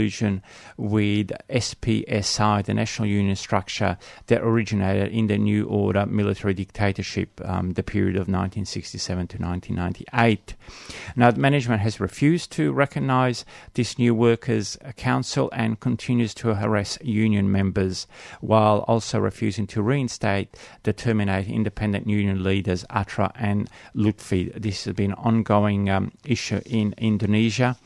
with 0.78 1.32
SPSI, 1.50 2.64
the 2.66 2.74
national 2.74 3.08
union 3.08 3.36
structure 3.36 3.98
that 4.28 4.42
originated 4.42 5.12
in 5.12 5.28
the 5.28 5.38
New 5.38 5.66
Order 5.68 6.06
military 6.06 6.54
dictatorship, 6.54 7.42
um, 7.44 7.74
the 7.74 7.84
period 7.84 8.16
of 8.16 8.28
1967 8.28 9.28
to 9.28 9.38
1998. 9.38 10.56
Now, 11.16 11.32
management 11.32 11.82
has 11.82 12.00
refused 12.00 12.52
to 12.54 12.72
recognise 12.72 13.46
this 13.74 13.98
new 13.98 14.16
workers' 14.16 14.78
council 14.98 15.50
and 15.54 15.80
continues 15.80 16.34
to 16.36 16.56
harass 16.56 16.98
union 17.02 17.52
members 17.52 18.08
while 18.42 18.80
also 18.88 19.20
refusing 19.20 19.68
to 19.68 19.82
reinstate 19.82 20.56
the 20.84 20.94
terminated 20.94 21.52
independent 21.52 22.08
union 22.08 22.44
leaders 22.44 22.86
Atra 22.90 23.32
and 23.36 23.70
Lutfi. 23.96 24.54
This 24.54 24.86
has 24.86 24.94
been 24.94 25.12
an 25.12 25.18
ongoing 25.18 25.90
um, 25.90 26.12
issue 26.26 26.62
in 26.66 26.94
Indonesia. 26.98 27.78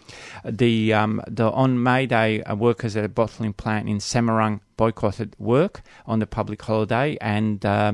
The, 0.46 0.94
um, 0.94 1.22
the 1.28 1.52
on 1.52 1.82
May 1.82 2.03
Day, 2.06 2.42
uh, 2.44 2.56
workers 2.56 2.96
at 2.96 3.04
a 3.04 3.10
bottling 3.10 3.54
plant 3.54 3.90
in 3.90 3.98
Semarang 3.98 4.60
boycotted 4.78 5.36
work 5.40 5.82
on 6.06 6.20
the 6.20 6.26
public 6.26 6.62
holiday, 6.62 7.18
and 7.22 7.66
uh, 7.66 7.94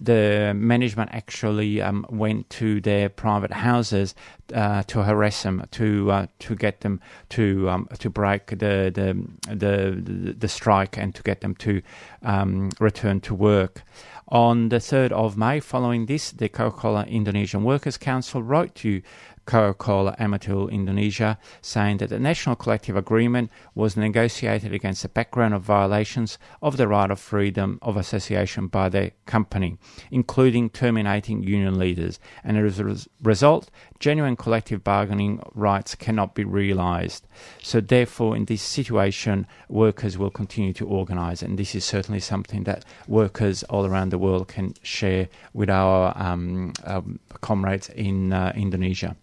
the 0.00 0.52
management 0.54 1.10
actually 1.12 1.80
um, 1.80 2.06
went 2.08 2.48
to 2.50 2.80
their 2.80 3.08
private 3.08 3.52
houses 3.52 4.14
uh, 4.54 4.82
to 4.84 5.02
harass 5.02 5.42
them, 5.42 5.64
to 5.72 6.10
uh, 6.10 6.26
to 6.38 6.54
get 6.54 6.80
them 6.80 7.00
to 7.30 7.68
um, 7.70 7.88
to 7.98 8.10
break 8.10 8.46
the 8.46 8.90
the, 8.92 9.26
the 9.54 10.34
the 10.38 10.48
strike 10.48 10.96
and 10.96 11.14
to 11.14 11.22
get 11.22 11.40
them 11.40 11.54
to 11.56 11.82
um, 12.22 12.70
return 12.80 13.20
to 13.20 13.34
work. 13.34 13.82
On 14.30 14.68
the 14.68 14.76
3rd 14.76 15.12
of 15.12 15.38
May, 15.38 15.58
following 15.58 16.04
this, 16.04 16.32
the 16.32 16.50
Coca 16.50 16.76
Cola 16.76 17.04
Indonesian 17.04 17.64
Workers 17.64 17.96
Council 17.96 18.42
wrote 18.42 18.74
to 18.74 19.00
Coca-Cola 19.48 20.14
Amatil 20.20 20.70
Indonesia, 20.70 21.38
saying 21.62 21.96
that 21.96 22.10
the 22.10 22.18
national 22.18 22.54
collective 22.54 22.96
agreement 22.96 23.50
was 23.74 23.96
negotiated 23.96 24.74
against 24.74 25.00
the 25.00 25.08
background 25.08 25.54
of 25.54 25.62
violations 25.62 26.36
of 26.60 26.76
the 26.76 26.86
right 26.86 27.10
of 27.10 27.18
freedom 27.18 27.78
of 27.80 27.96
association 27.96 28.66
by 28.66 28.90
the 28.90 29.10
company, 29.24 29.78
including 30.10 30.68
terminating 30.68 31.42
union 31.42 31.78
leaders, 31.78 32.20
and 32.44 32.58
as 32.58 32.78
a 32.78 32.96
result, 33.22 33.70
genuine 33.98 34.36
collective 34.36 34.84
bargaining 34.84 35.40
rights 35.54 35.94
cannot 35.94 36.34
be 36.34 36.44
realised. 36.44 37.26
So, 37.62 37.80
therefore, 37.80 38.36
in 38.36 38.44
this 38.44 38.60
situation, 38.60 39.46
workers 39.70 40.18
will 40.18 40.30
continue 40.30 40.74
to 40.74 40.86
organise, 40.86 41.40
and 41.40 41.58
this 41.58 41.74
is 41.74 41.86
certainly 41.86 42.20
something 42.20 42.64
that 42.64 42.84
workers 43.06 43.62
all 43.64 43.86
around 43.86 44.10
the 44.10 44.18
world 44.18 44.48
can 44.48 44.74
share 44.82 45.30
with 45.54 45.70
our 45.70 46.12
um, 46.18 46.74
um, 46.84 47.18
comrades 47.40 47.88
in 47.88 48.34
uh, 48.34 48.52
Indonesia. 48.54 49.16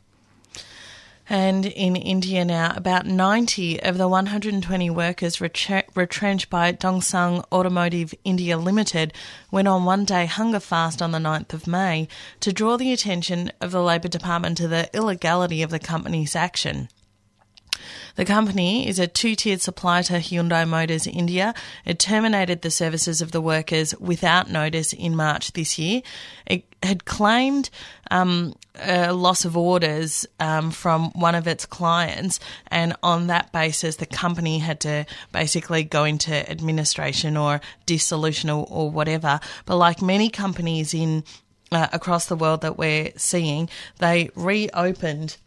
And 1.27 1.65
in 1.65 1.95
India 1.95 2.45
now, 2.45 2.73
about 2.75 3.07
90 3.07 3.81
of 3.81 3.97
the 3.97 4.07
120 4.07 4.89
workers 4.91 5.41
retrenched 5.41 6.49
by 6.51 6.71
Dongsung 6.71 7.43
Automotive 7.51 8.13
India 8.23 8.57
Limited 8.57 9.11
went 9.49 9.67
on 9.67 9.85
one 9.85 10.05
day 10.05 10.27
hunger 10.27 10.59
fast 10.59 11.01
on 11.01 11.11
the 11.11 11.17
9th 11.17 11.53
of 11.53 11.65
May 11.65 12.07
to 12.41 12.53
draw 12.53 12.77
the 12.77 12.93
attention 12.93 13.51
of 13.59 13.71
the 13.71 13.81
Labor 13.81 14.07
Department 14.07 14.57
to 14.57 14.67
the 14.67 14.87
illegality 14.93 15.63
of 15.63 15.71
the 15.71 15.79
company's 15.79 16.35
action. 16.35 16.89
The 18.15 18.25
company 18.25 18.87
is 18.87 18.99
a 18.99 19.07
two 19.07 19.35
tiered 19.35 19.61
supplier 19.61 20.03
to 20.03 20.13
Hyundai 20.13 20.67
Motors 20.67 21.07
India. 21.07 21.53
It 21.85 21.99
terminated 21.99 22.61
the 22.61 22.71
services 22.71 23.21
of 23.21 23.31
the 23.31 23.41
workers 23.41 23.95
without 23.99 24.49
notice 24.49 24.93
in 24.93 25.15
March 25.15 25.53
this 25.53 25.77
year. 25.77 26.01
It 26.45 26.65
had 26.83 27.05
claimed 27.05 27.69
um, 28.11 28.55
a 28.81 29.13
loss 29.13 29.45
of 29.45 29.57
orders 29.57 30.25
um, 30.39 30.71
from 30.71 31.11
one 31.11 31.35
of 31.35 31.47
its 31.47 31.65
clients, 31.65 32.39
and 32.67 32.95
on 33.01 33.27
that 33.27 33.51
basis, 33.51 33.95
the 33.95 34.05
company 34.05 34.59
had 34.59 34.79
to 34.81 35.05
basically 35.31 35.83
go 35.83 36.03
into 36.03 36.49
administration 36.49 37.37
or 37.37 37.61
dissolution 37.85 38.49
or, 38.49 38.65
or 38.69 38.91
whatever. 38.91 39.39
But 39.65 39.77
like 39.77 40.01
many 40.01 40.29
companies 40.29 40.93
in 40.93 41.23
uh, 41.71 41.87
across 41.91 42.27
the 42.27 42.35
world 42.35 42.61
that 42.61 42.77
we're 42.77 43.11
seeing, 43.17 43.69
they 43.99 44.29
reopened 44.35 45.37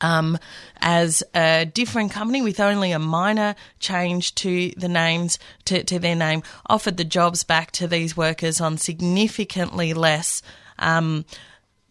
um, 0.00 0.38
as 0.80 1.22
a 1.34 1.64
different 1.64 2.12
company 2.12 2.42
with 2.42 2.60
only 2.60 2.92
a 2.92 2.98
minor 2.98 3.54
change 3.80 4.34
to 4.36 4.70
the 4.76 4.88
names 4.88 5.38
to, 5.66 5.82
to 5.84 5.98
their 5.98 6.16
name, 6.16 6.42
offered 6.66 6.96
the 6.96 7.04
jobs 7.04 7.42
back 7.44 7.70
to 7.72 7.86
these 7.86 8.16
workers 8.16 8.60
on 8.60 8.78
significantly 8.78 9.94
less 9.94 10.42
um, 10.78 11.24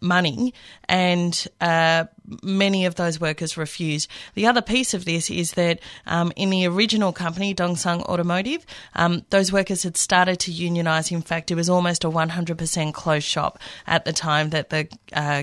money, 0.00 0.54
and 0.88 1.46
uh, 1.60 2.04
many 2.42 2.86
of 2.86 2.94
those 2.94 3.20
workers 3.20 3.56
refused. 3.56 4.08
The 4.34 4.46
other 4.46 4.62
piece 4.62 4.94
of 4.94 5.04
this 5.04 5.30
is 5.30 5.52
that 5.52 5.80
um, 6.06 6.32
in 6.36 6.50
the 6.50 6.66
original 6.66 7.12
company, 7.12 7.54
Dongsung 7.54 8.02
Automotive, 8.02 8.64
um, 8.94 9.24
those 9.30 9.52
workers 9.52 9.82
had 9.82 9.96
started 9.96 10.38
to 10.40 10.52
unionise. 10.52 11.10
In 11.10 11.22
fact, 11.22 11.50
it 11.50 11.56
was 11.56 11.68
almost 11.68 12.04
a 12.04 12.10
100% 12.10 12.94
closed 12.94 13.26
shop 13.26 13.58
at 13.86 14.04
the 14.04 14.12
time 14.12 14.50
that 14.50 14.70
the 14.70 14.88
uh, 15.12 15.42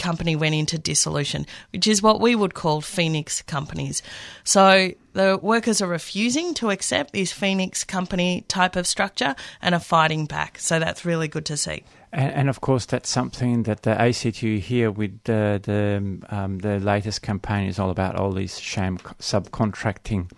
company 0.00 0.34
went 0.34 0.56
into 0.56 0.78
dissolution, 0.78 1.46
which 1.72 1.86
is 1.86 2.02
what 2.02 2.20
we 2.20 2.34
would 2.34 2.54
call 2.54 2.80
Phoenix 2.80 3.42
companies. 3.42 4.02
So 4.42 4.92
the 5.12 5.38
workers 5.40 5.80
are 5.80 5.86
refusing 5.86 6.54
to 6.54 6.70
accept 6.70 7.12
this 7.12 7.32
Phoenix 7.32 7.84
company 7.84 8.44
type 8.48 8.74
of 8.74 8.86
structure 8.86 9.36
and 9.62 9.74
are 9.74 9.80
fighting 9.80 10.26
back. 10.26 10.58
So 10.58 10.78
that's 10.78 11.04
really 11.04 11.28
good 11.28 11.44
to 11.46 11.56
see. 11.56 11.84
And, 12.12 12.32
and, 12.32 12.48
of 12.48 12.60
course, 12.60 12.86
that's 12.86 13.08
something 13.08 13.62
that 13.64 13.82
the 13.82 13.92
ACTU 13.92 14.58
here 14.58 14.90
with 14.90 15.22
the 15.24 15.60
the, 15.62 16.34
um, 16.34 16.58
the 16.58 16.80
latest 16.80 17.22
campaign 17.22 17.68
is 17.68 17.78
all 17.78 17.90
about. 17.90 18.16
All 18.16 18.32
these 18.32 18.58
sham 18.58 18.98
subcontracting, 18.98 20.28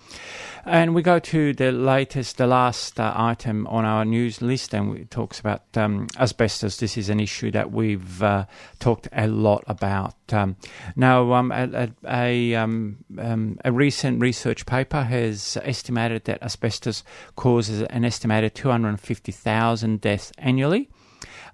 and 0.64 0.94
we 0.94 1.02
go 1.02 1.18
to 1.18 1.52
the 1.52 1.72
latest, 1.72 2.38
the 2.38 2.46
last 2.46 3.00
uh, 3.00 3.12
item 3.16 3.66
on 3.66 3.84
our 3.84 4.04
news 4.04 4.40
list, 4.40 4.74
and 4.74 4.96
it 4.96 5.10
talks 5.10 5.40
about 5.40 5.62
um, 5.76 6.06
asbestos. 6.18 6.76
This 6.76 6.96
is 6.96 7.08
an 7.08 7.20
issue 7.20 7.50
that 7.50 7.72
we've 7.72 8.22
uh, 8.22 8.46
talked 8.78 9.08
a 9.12 9.26
lot 9.26 9.64
about. 9.66 10.14
Um, 10.30 10.56
now, 10.94 11.32
um, 11.32 11.50
a, 11.50 11.90
a, 12.06 12.54
um, 12.54 12.98
um, 13.18 13.58
a 13.64 13.72
recent 13.72 14.20
research 14.20 14.64
paper 14.64 15.02
has 15.02 15.58
estimated 15.62 16.24
that 16.24 16.42
asbestos 16.42 17.02
causes 17.34 17.82
an 17.82 18.04
estimated 18.04 18.54
250,000 18.54 20.00
deaths 20.00 20.32
annually. 20.38 20.88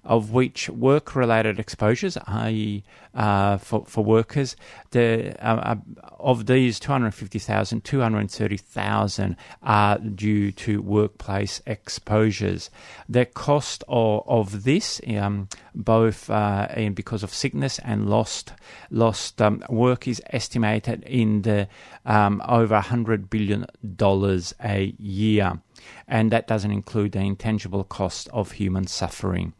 Of 0.03 0.31
which 0.31 0.69
work-related 0.69 1.59
exposures, 1.59 2.17
i.e., 2.25 2.83
uh, 3.15 3.57
for 3.57 3.85
for 3.85 4.03
workers, 4.03 4.55
the 4.91 5.35
uh, 5.43 5.55
uh 5.55 5.75
of 6.19 6.45
these 6.45 6.79
250,000, 6.79 7.83
230,000 7.83 9.35
are 9.63 9.97
due 9.97 10.51
to 10.51 10.81
workplace 10.81 11.61
exposures. 11.65 12.69
The 13.07 13.25
cost 13.25 13.83
of, 13.87 14.23
of 14.27 14.63
this, 14.63 15.01
um, 15.15 15.47
both 15.73 16.29
uh, 16.29 16.67
because 16.93 17.23
of 17.23 17.33
sickness 17.33 17.79
and 17.79 18.09
lost 18.09 18.53
lost 18.91 19.41
um, 19.41 19.63
work, 19.69 20.07
is 20.07 20.21
estimated 20.27 21.03
in 21.03 21.41
the 21.41 21.67
um, 22.05 22.41
over 22.47 22.75
100 22.75 23.29
billion 23.29 23.65
dollars 23.95 24.53
a 24.63 24.93
year 24.99 25.59
and 26.07 26.31
that 26.31 26.47
doesn't 26.47 26.71
include 26.71 27.11
the 27.11 27.19
intangible 27.19 27.83
cost 27.83 28.27
of 28.29 28.51
human 28.51 28.87
suffering. 28.87 29.53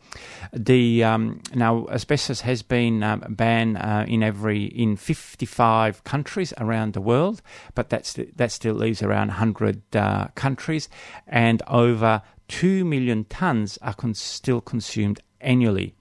The 0.54 1.04
um, 1.04 1.42
now 1.54 1.88
asbestos 1.90 2.42
has 2.42 2.62
been 2.62 3.04
um, 3.04 3.24
banned 3.30 3.78
uh, 3.78 4.06
in 4.08 4.24
every 4.24 4.66
in 4.66 4.96
55 4.96 6.04
countries 6.04 6.54
around 6.58 6.94
the 6.94 7.02
world, 7.02 7.42
but 7.76 7.90
that's 7.90 8.14
that 8.36 8.52
still 8.52 8.76
leaves 8.76 9.04
around 9.04 9.28
100 9.28 9.96
uh, 9.96 10.28
countries, 10.36 10.90
and 11.28 11.62
over 11.68 12.22
two 12.48 12.84
million 12.84 13.26
tons 13.26 13.78
are 13.82 13.94
con- 13.94 14.14
still 14.14 14.62
consumed 14.62 15.20
annually. 15.42 15.94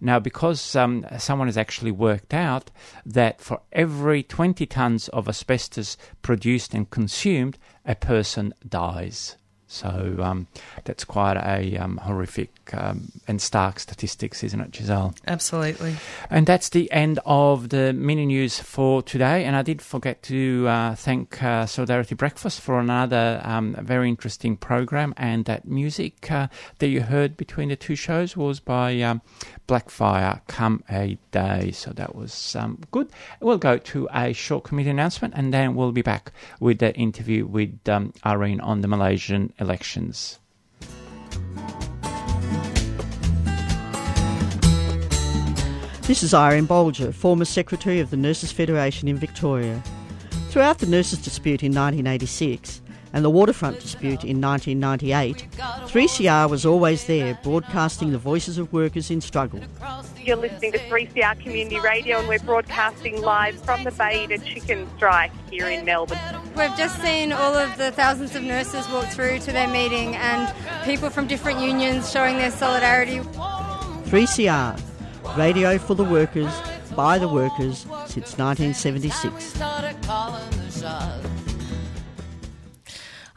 Now, 0.00 0.18
because 0.18 0.76
um, 0.76 1.06
someone 1.18 1.48
has 1.48 1.56
actually 1.56 1.90
worked 1.90 2.34
out 2.34 2.70
that 3.06 3.40
for 3.40 3.62
every 3.72 4.22
20 4.22 4.66
tons 4.66 5.08
of 5.08 5.28
asbestos 5.28 5.96
produced 6.20 6.74
and 6.74 6.88
consumed, 6.90 7.58
a 7.84 7.94
person 7.94 8.52
dies. 8.68 9.36
So 9.74 10.16
um, 10.20 10.46
that's 10.84 11.04
quite 11.04 11.36
a 11.36 11.76
um, 11.78 11.96
horrific 11.96 12.52
um, 12.72 13.10
and 13.26 13.42
stark 13.42 13.80
statistics, 13.80 14.44
isn't 14.44 14.60
it, 14.60 14.74
Giselle? 14.74 15.14
Absolutely. 15.26 15.96
And 16.30 16.46
that's 16.46 16.68
the 16.68 16.90
end 16.92 17.18
of 17.26 17.70
the 17.70 17.92
mini 17.92 18.26
news 18.26 18.60
for 18.60 19.02
today. 19.02 19.44
And 19.44 19.56
I 19.56 19.62
did 19.62 19.82
forget 19.82 20.22
to 20.24 20.68
uh, 20.68 20.94
thank 20.94 21.42
uh, 21.42 21.66
Solidarity 21.66 22.14
Breakfast 22.14 22.60
for 22.60 22.78
another 22.78 23.40
um, 23.42 23.76
very 23.80 24.08
interesting 24.08 24.56
program. 24.56 25.12
And 25.16 25.44
that 25.46 25.66
music 25.66 26.30
uh, 26.30 26.46
that 26.78 26.86
you 26.86 27.00
heard 27.00 27.36
between 27.36 27.68
the 27.68 27.76
two 27.76 27.96
shows 27.96 28.36
was 28.36 28.60
by 28.60 29.00
um, 29.00 29.22
Blackfire 29.66 30.40
Come 30.46 30.84
a 30.88 31.18
Day. 31.32 31.72
So 31.72 31.90
that 31.90 32.14
was 32.14 32.54
um, 32.54 32.78
good. 32.92 33.08
We'll 33.40 33.58
go 33.58 33.78
to 33.78 34.08
a 34.14 34.32
short 34.32 34.62
committee 34.62 34.90
announcement 34.90 35.34
and 35.36 35.52
then 35.52 35.74
we'll 35.74 35.90
be 35.90 36.02
back 36.02 36.30
with 36.60 36.78
the 36.78 36.94
interview 36.94 37.44
with 37.44 37.88
um, 37.88 38.12
Irene 38.24 38.60
on 38.60 38.80
the 38.80 38.88
Malaysian 38.88 39.52
elections. 39.64 40.38
This 46.02 46.22
is 46.22 46.34
Irene 46.34 46.66
Bolger, 46.66 47.14
former 47.14 47.46
Secretary 47.46 47.98
of 47.98 48.10
the 48.10 48.16
Nurses 48.18 48.52
Federation 48.52 49.08
in 49.08 49.16
Victoria. 49.16 49.82
Throughout 50.50 50.78
the 50.78 50.86
nurses 50.86 51.18
dispute 51.18 51.62
in 51.62 51.72
1986, 51.72 52.82
and 53.14 53.24
the 53.24 53.30
waterfront 53.30 53.78
dispute 53.78 54.24
in 54.24 54.40
1998, 54.40 55.46
3CR 55.86 56.50
was 56.50 56.66
always 56.66 57.04
there 57.04 57.38
broadcasting 57.44 58.10
the 58.10 58.18
voices 58.18 58.58
of 58.58 58.72
workers 58.72 59.08
in 59.08 59.20
struggle. 59.20 59.60
You're 60.20 60.36
listening 60.36 60.72
to 60.72 60.78
3CR 60.80 61.40
Community 61.40 61.78
Radio 61.78 62.18
and 62.18 62.26
we're 62.26 62.40
broadcasting 62.40 63.22
live 63.22 63.56
from 63.62 63.84
the 63.84 63.92
Bay-Eater 63.92 64.38
Chicken 64.38 64.88
Strike 64.96 65.30
here 65.48 65.68
in 65.68 65.84
Melbourne. 65.84 66.18
We've 66.56 66.76
just 66.76 67.00
seen 67.00 67.30
all 67.32 67.54
of 67.54 67.76
the 67.78 67.92
thousands 67.92 68.34
of 68.34 68.42
nurses 68.42 68.88
walk 68.88 69.06
through 69.06 69.38
to 69.40 69.52
their 69.52 69.68
meeting 69.68 70.16
and 70.16 70.52
people 70.84 71.08
from 71.08 71.28
different 71.28 71.60
unions 71.60 72.10
showing 72.10 72.36
their 72.36 72.50
solidarity. 72.50 73.20
3CR, 74.10 74.80
radio 75.36 75.78
for 75.78 75.94
the 75.94 76.04
workers, 76.04 76.52
by 76.96 77.18
the 77.18 77.28
workers 77.28 77.86
since 78.06 78.36
1976. 78.38 79.54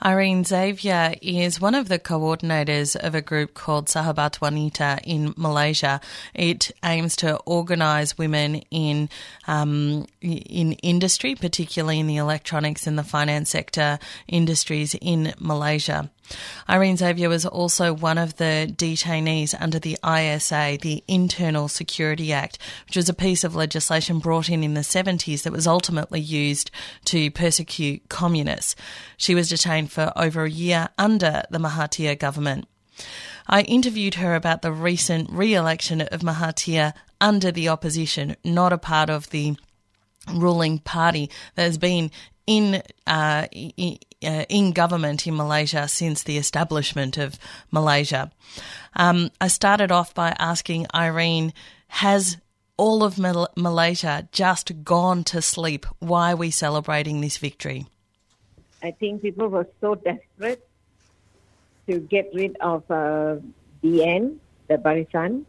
Irene 0.04 0.44
Xavier 0.44 1.16
is 1.22 1.60
one 1.60 1.74
of 1.74 1.90
the 1.90 1.98
coordinators 1.98 2.96
of 2.96 3.16
a 3.16 3.22
group 3.22 3.56
called 3.56 3.88
Sahabat 3.88 4.40
Wanita 4.40 5.00
in 5.04 5.34
Malaysia. 5.36 6.00
It 6.36 6.72
aims 6.84 7.16
to 7.18 7.38
organise 7.46 8.18
women 8.18 8.62
in 8.70 9.10
um, 9.48 10.06
in 10.22 10.74
industry, 10.74 11.34
particularly 11.34 12.00
in 12.00 12.08
the 12.08 12.18
electronics 12.18 12.86
and 12.86 12.98
the 12.98 13.04
finance 13.04 13.50
sector 13.50 13.98
industries 14.28 14.96
in 15.02 15.34
Malaysia. 15.40 16.12
Irene 16.70 16.98
Xavier 16.98 17.30
was 17.30 17.46
also 17.46 17.94
one 17.94 18.18
of 18.18 18.36
the 18.38 18.72
detainees 18.76 19.56
under 19.60 19.80
the 19.80 19.98
ISA, 20.06 20.78
the 20.82 21.04
Internal 21.08 21.68
Security 21.68 22.34
Act, 22.34 22.58
which 22.86 22.96
was 22.96 23.10
a 23.10 23.14
piece 23.14 23.44
of 23.44 23.56
legislation 23.56 24.20
brought 24.20 24.50
in 24.50 24.64
in 24.64 24.74
the 24.74 24.82
70s 24.82 25.44
that 25.44 25.54
was 25.54 25.68
ultimately 25.68 26.20
used 26.20 26.72
to 27.06 27.32
persecute 27.32 28.10
communists. 28.10 28.76
She 29.18 29.36
was 29.36 29.50
detained 29.50 29.92
for 29.92 30.12
over 30.16 30.46
a 30.46 30.50
year 30.50 30.90
under 30.98 31.44
the 31.50 31.60
Mahathir 31.60 32.18
government. 32.18 32.68
I 33.48 33.62
interviewed 33.62 34.16
her 34.16 34.36
about 34.36 34.62
the 34.62 34.72
recent 34.74 35.30
re 35.30 35.54
election 35.54 36.02
of 36.02 36.22
Mahathir 36.22 36.94
under 37.22 37.52
the 37.52 37.70
opposition, 37.70 38.36
not 38.44 38.74
a 38.74 38.78
part 38.78 39.10
of 39.10 39.30
the 39.30 39.56
ruling 40.34 40.80
party 40.80 41.30
that 41.56 41.64
has 41.64 41.78
been 41.78 42.12
in, 42.46 42.82
uh, 43.06 43.48
in 43.52 43.98
uh, 44.24 44.46
in 44.50 44.72
government 44.72 45.28
in 45.28 45.36
Malaysia 45.36 45.88
since 45.88 46.24
the 46.24 46.38
establishment 46.38 47.18
of 47.18 47.38
Malaysia. 47.72 48.32
Um, 48.96 49.30
I 49.40 49.48
started 49.48 49.92
off 49.92 50.16
by 50.16 50.36
asking 50.40 50.88
Irene, 50.94 51.54
has 51.88 52.38
all 52.78 53.04
of 53.04 53.18
Mal- 53.18 53.50
Malaysia 53.56 54.28
just 54.32 54.84
gone 54.84 55.24
to 55.26 55.42
sleep? 55.42 55.86
Why 56.00 56.34
are 56.34 56.36
we 56.36 56.52
celebrating 56.52 57.22
this 57.22 57.38
victory? 57.38 57.88
I 58.82 58.92
think 58.92 59.24
people 59.24 59.48
were 59.48 59.68
so 59.82 59.96
desperate 59.96 60.68
to 61.88 62.00
get 62.00 62.30
rid 62.34 62.56
of 62.62 62.84
uh, 62.90 63.38
BN, 63.84 64.38
the 64.68 64.76
Barisan, 64.76 65.46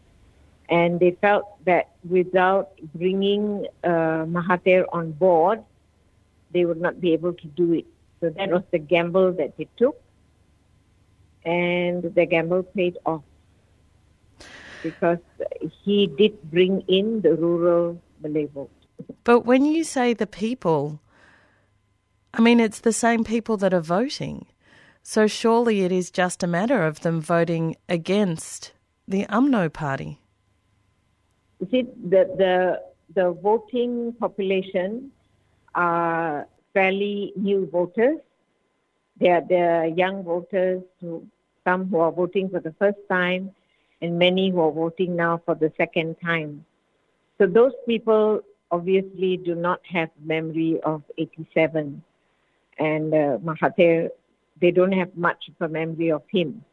and 0.68 1.00
they 1.00 1.12
felt 1.20 1.64
that 1.64 1.90
without 2.09 2.70
bringing 2.94 3.66
uh, 3.85 4.24
Mahathir 4.26 4.85
on 4.92 5.12
board, 5.12 5.62
they 6.52 6.64
would 6.64 6.81
not 6.81 7.00
be 7.00 7.12
able 7.12 7.33
to 7.33 7.46
do 7.48 7.72
it. 7.72 7.87
So 8.20 8.31
that 8.31 8.50
was 8.50 8.62
the 8.70 8.78
gamble 8.78 9.33
that 9.35 9.57
they 9.57 9.68
took, 9.76 10.00
and 11.44 12.02
the 12.02 12.26
gamble 12.26 12.64
paid 12.64 12.98
off 13.07 13.22
because 14.83 15.18
he 15.85 16.07
did 16.07 16.42
bring 16.50 16.83
in 16.88 17.20
the 17.20 17.35
rural 17.35 18.00
Malay 18.22 18.46
vote. 18.46 18.70
But 19.24 19.40
when 19.40 19.64
you 19.64 19.85
say 19.85 20.14
the 20.14 20.26
people, 20.26 21.00
I 22.35 22.40
mean, 22.40 22.61
it's 22.61 22.81
the 22.81 22.92
same 22.92 23.24
people 23.24 23.57
that 23.59 23.74
are 23.74 23.81
voting. 23.81 24.46
So 25.02 25.26
surely 25.26 25.83
it 25.83 25.92
is 25.92 26.11
just 26.11 26.42
a 26.42 26.46
matter 26.46 26.85
of 26.85 27.00
them 27.00 27.20
voting 27.20 27.76
against 27.88 28.72
the 29.07 29.24
UMNO 29.26 29.72
party. 29.72 30.20
You 31.61 31.68
see, 31.71 31.83
the, 31.83 32.25
the, 32.37 32.83
the 33.14 33.33
voting 33.42 34.14
population 34.18 35.11
are 35.75 36.47
fairly 36.73 37.33
new 37.37 37.68
voters. 37.71 38.18
They 39.21 39.31
are 39.31 39.40
the 39.40 39.92
young 39.97 40.23
voters, 40.23 40.83
who, 41.01 41.27
some 41.64 41.88
who 41.88 41.99
are 41.99 42.12
voting 42.12 42.49
for 42.49 42.61
the 42.61 42.73
first 42.79 42.99
time, 43.09 43.51
and 44.01 44.18
many 44.18 44.51
who 44.51 44.61
are 44.61 44.71
voting 44.71 45.16
now 45.16 45.42
for 45.44 45.55
the 45.55 45.73
second 45.77 46.16
time. 46.25 46.64
So 47.38 47.47
those 47.47 47.73
people 47.87 48.40
obviously 48.71 49.37
do 49.37 49.55
not 49.55 49.81
have 49.87 50.11
memory 50.25 50.81
of 50.85 51.03
87. 51.16 52.03
And 52.79 53.14
uh, 53.14 53.38
Mahathir, 53.38 54.11
they 54.61 54.71
don't 54.71 54.92
have 54.92 55.16
much 55.16 55.49
of 55.49 55.68
a 55.68 55.73
memory 55.73 56.11
of 56.11 56.23
him. 56.31 56.64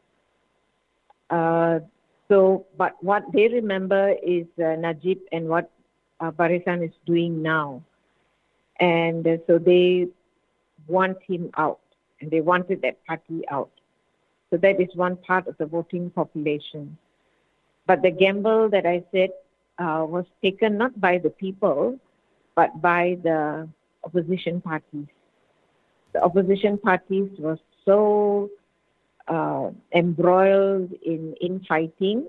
Uh, 1.30 1.80
so, 2.28 2.66
but 2.76 2.92
what 3.02 3.24
they 3.32 3.48
remember 3.48 4.14
is 4.22 4.46
uh, 4.58 4.76
Najib 4.76 5.20
and 5.32 5.48
what 5.48 5.70
uh, 6.20 6.30
Barisan 6.30 6.84
is 6.84 6.94
doing 7.06 7.42
now 7.42 7.82
and 8.80 9.26
uh, 9.26 9.36
so 9.46 9.58
they 9.58 10.08
want 10.86 11.18
him 11.26 11.50
out, 11.56 11.80
and 12.20 12.30
they 12.30 12.40
wanted 12.40 12.82
that 12.82 13.04
party 13.06 13.42
out. 13.50 13.70
So 14.50 14.56
that 14.58 14.80
is 14.80 14.88
one 14.94 15.16
part 15.16 15.48
of 15.48 15.56
the 15.58 15.66
voting 15.66 16.10
population. 16.10 16.96
But 17.86 18.02
the 18.02 18.10
gamble 18.10 18.68
that 18.70 18.86
I 18.86 19.04
said 19.12 19.30
uh, 19.78 20.06
was 20.08 20.24
taken 20.42 20.78
not 20.78 21.00
by 21.00 21.18
the 21.18 21.30
people, 21.30 21.98
but 22.54 22.80
by 22.80 23.18
the 23.22 23.68
opposition 24.04 24.60
parties. 24.60 25.06
The 26.12 26.22
opposition 26.22 26.78
parties 26.78 27.30
were 27.38 27.58
so 27.84 28.50
uh, 29.28 29.70
embroiled 29.92 30.92
in 31.04 31.34
infighting 31.40 32.26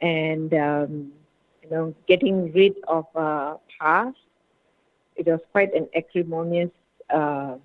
and 0.00 0.52
um, 0.54 1.12
you 1.62 1.70
know 1.70 1.94
getting 2.06 2.52
rid 2.52 2.74
of 2.88 3.06
uh, 3.16 3.56
past 3.80 4.16
it 5.16 5.26
was 5.26 5.40
quite 5.52 5.72
an 5.74 5.88
acrimonious 5.94 6.70
uh, 7.10 7.56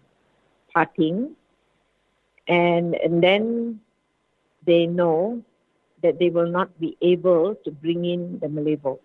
parting. 0.73 1.31
And, 2.47 2.95
and 2.95 3.21
then 3.21 3.79
they 4.65 4.85
know 4.85 5.41
that 6.03 6.19
they 6.19 6.29
will 6.29 6.49
not 6.49 6.79
be 6.79 6.97
able 7.01 7.55
to 7.55 7.71
bring 7.71 8.05
in 8.05 8.39
the 8.39 8.49
Malay 8.49 8.75
vote. 8.75 9.01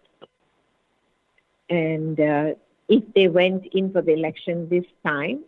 And 1.70 2.20
uh, 2.20 2.54
if 2.88 3.02
they 3.14 3.28
went 3.28 3.66
in 3.72 3.92
for 3.92 4.02
the 4.02 4.12
election 4.12 4.68
this 4.68 4.84
time 5.04 5.44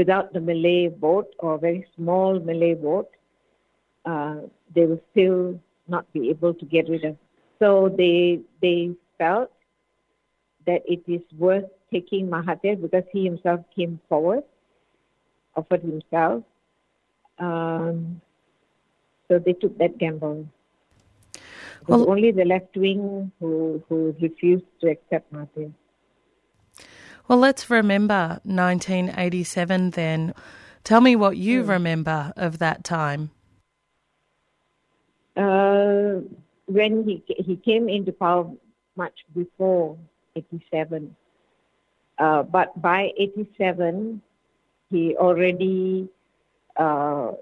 without 0.00 0.32
the 0.34 0.40
Malay 0.48 0.88
vote 1.06 1.30
or 1.38 1.54
a 1.54 1.58
very 1.58 1.82
small 1.96 2.38
Malay 2.48 2.74
vote, 2.74 3.10
uh, 4.04 4.36
they 4.74 4.84
will 4.88 5.02
still 5.10 5.58
not 5.88 6.04
be 6.12 6.28
able 6.34 6.52
to 6.60 6.64
get 6.74 6.88
rid 6.94 7.04
of. 7.10 7.16
So 7.60 7.68
they 8.00 8.40
they 8.60 8.78
felt 9.18 9.50
that 10.66 10.82
it 10.94 11.02
is 11.16 11.22
worth 11.38 11.70
taking 11.92 12.28
Mahathir 12.34 12.74
because 12.84 13.06
he 13.12 13.24
himself 13.24 13.60
came 13.74 13.98
forward, 14.08 14.44
offered 15.56 15.82
himself. 15.92 16.42
Um, 17.38 18.20
so 19.28 19.38
they 19.38 19.54
took 19.62 19.74
that 19.78 19.96
gamble. 20.02 20.46
It 21.34 21.88
was 21.88 22.00
Well- 22.00 22.10
only 22.10 22.30
the 22.32 22.44
left 22.44 22.76
wing 22.76 23.32
who, 23.38 23.82
who 23.88 24.14
refused 24.20 24.70
to 24.80 24.90
accept 24.94 25.32
Mahathir. 25.32 25.72
Well, 27.28 27.38
let's 27.38 27.68
remember 27.68 28.40
1987 28.44 29.90
then. 29.90 30.32
Tell 30.84 31.00
me 31.00 31.16
what 31.16 31.36
you 31.36 31.64
remember 31.64 32.32
of 32.36 32.58
that 32.58 32.84
time. 32.84 33.30
Uh, 35.36 36.20
when 36.66 37.02
he 37.04 37.22
he 37.26 37.56
came 37.56 37.88
into 37.88 38.12
power 38.12 38.48
much 38.96 39.24
before 39.34 39.98
87, 40.36 41.14
uh, 42.18 42.42
but 42.44 42.80
by 42.80 43.10
87 43.18 44.22
he 44.90 45.16
already, 45.16 46.08
uh, 46.76 47.32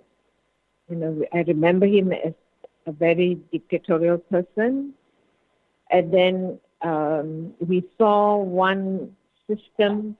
you 0.88 0.96
know, 0.96 1.24
I 1.32 1.42
remember 1.42 1.86
him 1.86 2.10
as 2.12 2.32
a 2.86 2.92
very 2.92 3.38
dictatorial 3.52 4.18
person, 4.18 4.94
and 5.90 6.12
then 6.12 6.58
um, 6.80 7.54
we 7.60 7.84
saw 7.98 8.38
one 8.38 9.14
system 9.48 10.16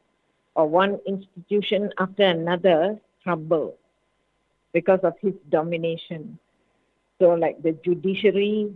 or 0.54 0.68
one 0.68 0.98
institution 1.06 1.90
after 1.98 2.22
another 2.22 2.98
crumble 3.22 3.76
because 4.72 5.00
of 5.02 5.14
his 5.20 5.34
domination. 5.50 6.38
So, 7.20 7.34
like 7.34 7.62
the 7.62 7.72
judiciary 7.84 8.72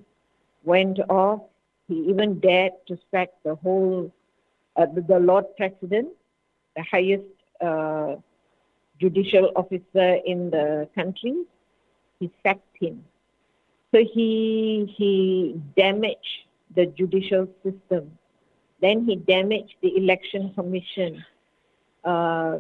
went 0.65 0.99
off. 1.09 1.43
He 1.89 1.95
even 2.09 2.39
dared 2.41 2.73
to 2.87 2.99
sack 3.11 3.31
the 3.45 3.55
whole, 3.57 4.13
uh, 4.77 4.87
the, 4.95 5.01
the 5.01 5.19
Lord 5.19 5.45
President, 5.57 6.09
the 6.77 6.83
highest 6.83 7.25
uh, 7.61 8.17
judicial 9.01 9.51
officer 9.57 10.19
in 10.27 10.51
the 10.51 10.89
country. 10.95 11.45
He 12.21 12.31
sacked 12.43 12.77
him. 12.79 13.05
So 13.95 14.05
he 14.05 14.93
he 14.97 15.61
damaged 15.77 16.45
the 16.75 16.87
judicial 16.87 17.49
system. 17.63 18.19
Then 18.81 19.05
he 19.05 19.17
damaged 19.17 19.75
the 19.83 19.97
election 19.97 20.53
commission. 20.55 21.25
Uh, 22.05 22.59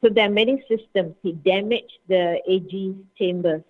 so 0.00 0.08
there 0.08 0.26
are 0.26 0.32
many 0.32 0.64
systems. 0.68 1.14
He 1.22 1.32
damaged 1.32 1.98
the 2.08 2.40
AG 2.48 2.96
chambers 3.18 3.62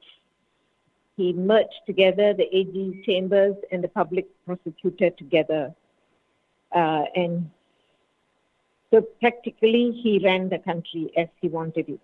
he 1.17 1.33
merged 1.33 1.81
together 1.87 2.33
the 2.35 2.49
AG 2.57 3.03
chambers 3.05 3.55
and 3.71 3.85
the 3.85 3.89
public 3.89 4.27
prosecutor 4.47 5.11
together. 5.11 5.75
Uh, 6.75 7.05
and 7.15 7.51
so 8.91 9.03
practically 9.21 9.93
he 10.03 10.21
ran 10.25 10.49
the 10.49 10.59
country 10.59 11.11
as 11.17 11.29
he 11.41 11.49
wanted 11.49 11.89
it. 11.89 12.01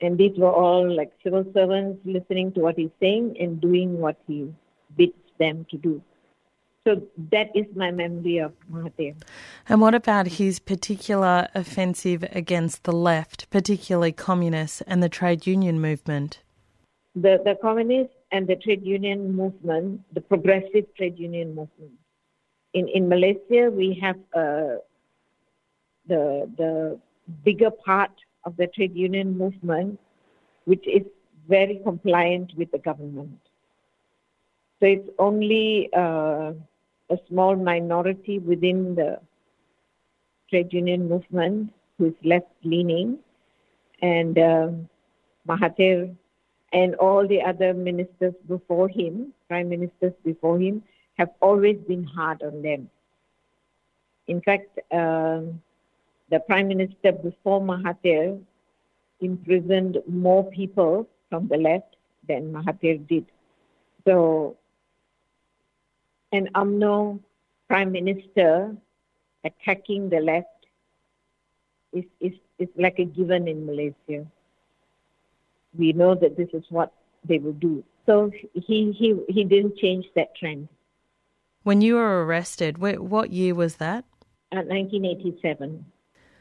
And 0.00 0.16
these 0.16 0.38
were 0.38 0.52
all 0.52 0.88
like 0.88 1.12
civil 1.24 1.44
servants 1.52 2.00
listening 2.04 2.52
to 2.52 2.60
what 2.60 2.76
he's 2.76 2.90
saying 3.00 3.36
and 3.40 3.60
doing 3.60 3.98
what 3.98 4.16
he 4.28 4.52
bids 4.96 5.12
them 5.38 5.66
to 5.70 5.76
do. 5.76 6.00
So 6.86 7.02
that 7.30 7.48
is 7.54 7.66
my 7.76 7.90
memory 7.90 8.38
of 8.38 8.52
Mahathir. 8.72 9.14
And 9.68 9.80
what 9.80 9.94
about 9.94 10.26
his 10.26 10.58
particular 10.58 11.48
offensive 11.54 12.24
against 12.32 12.84
the 12.84 12.92
left, 12.92 13.50
particularly 13.50 14.12
communists 14.12 14.80
and 14.82 15.02
the 15.02 15.08
trade 15.08 15.46
union 15.46 15.80
movement? 15.80 16.40
the, 17.22 17.40
the 17.44 17.56
communist 17.60 18.10
and 18.32 18.46
the 18.46 18.56
trade 18.56 18.84
union 18.84 19.34
movement, 19.34 20.00
the 20.12 20.20
progressive 20.20 20.84
trade 20.96 21.18
union 21.18 21.48
movement. 21.54 21.92
In, 22.74 22.88
in 22.88 23.08
Malaysia, 23.08 23.70
we 23.70 23.98
have 24.00 24.16
uh, 24.34 24.76
the, 26.06 26.50
the 26.56 27.00
bigger 27.44 27.70
part 27.70 28.12
of 28.44 28.56
the 28.56 28.66
trade 28.66 28.94
union 28.94 29.36
movement, 29.36 29.98
which 30.64 30.86
is 30.86 31.02
very 31.48 31.80
compliant 31.82 32.52
with 32.56 32.70
the 32.70 32.78
government. 32.78 33.40
So 34.80 34.86
it's 34.86 35.08
only 35.18 35.90
uh, 35.92 36.52
a 37.10 37.18
small 37.28 37.56
minority 37.56 38.38
within 38.38 38.94
the 38.94 39.20
trade 40.50 40.72
union 40.72 41.08
movement 41.08 41.72
who 41.96 42.06
is 42.06 42.14
left 42.22 42.46
leaning, 42.62 43.18
and 44.00 44.38
um, 44.38 44.88
Mahathir 45.48 46.14
and 46.72 46.94
all 46.96 47.26
the 47.26 47.40
other 47.42 47.74
ministers 47.74 48.34
before 48.46 48.88
him, 48.88 49.32
prime 49.48 49.68
ministers 49.68 50.12
before 50.24 50.60
him, 50.60 50.82
have 51.16 51.30
always 51.40 51.78
been 51.88 52.04
hard 52.04 52.42
on 52.42 52.62
them. 52.62 52.88
In 54.26 54.40
fact, 54.42 54.78
um, 54.92 55.60
the 56.30 56.40
prime 56.40 56.68
minister 56.68 57.12
before 57.12 57.60
Mahathir 57.60 58.38
imprisoned 59.20 59.98
more 60.06 60.44
people 60.50 61.08
from 61.30 61.48
the 61.48 61.56
left 61.56 61.96
than 62.28 62.52
Mahathir 62.52 63.06
did. 63.08 63.24
So, 64.06 64.56
an 66.32 66.48
UMNO 66.54 67.20
prime 67.68 67.92
minister 67.92 68.76
attacking 69.44 70.08
the 70.10 70.20
left 70.20 70.48
is, 71.92 72.04
is, 72.20 72.32
is 72.58 72.68
like 72.76 72.98
a 72.98 73.04
given 73.04 73.48
in 73.48 73.64
Malaysia 73.66 74.26
we 75.76 75.92
know 75.92 76.14
that 76.14 76.36
this 76.36 76.48
is 76.52 76.64
what 76.70 76.92
they 77.24 77.38
will 77.38 77.52
do. 77.52 77.84
So 78.06 78.30
he, 78.54 78.92
he, 78.92 79.20
he 79.28 79.44
didn't 79.44 79.76
change 79.76 80.06
that 80.14 80.34
trend. 80.36 80.68
When 81.62 81.80
you 81.80 81.96
were 81.96 82.24
arrested, 82.24 82.78
what 82.78 83.30
year 83.30 83.54
was 83.54 83.76
that? 83.76 84.04
At 84.50 84.66
1987, 84.66 85.84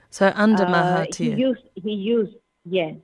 So 0.10 0.32
under 0.34 0.64
uh, 0.64 1.06
he 1.18 1.32
Mahathir. 1.32 1.38
used 1.38 1.64
he 1.76 1.92
used 1.92 2.36
yes, 2.64 2.96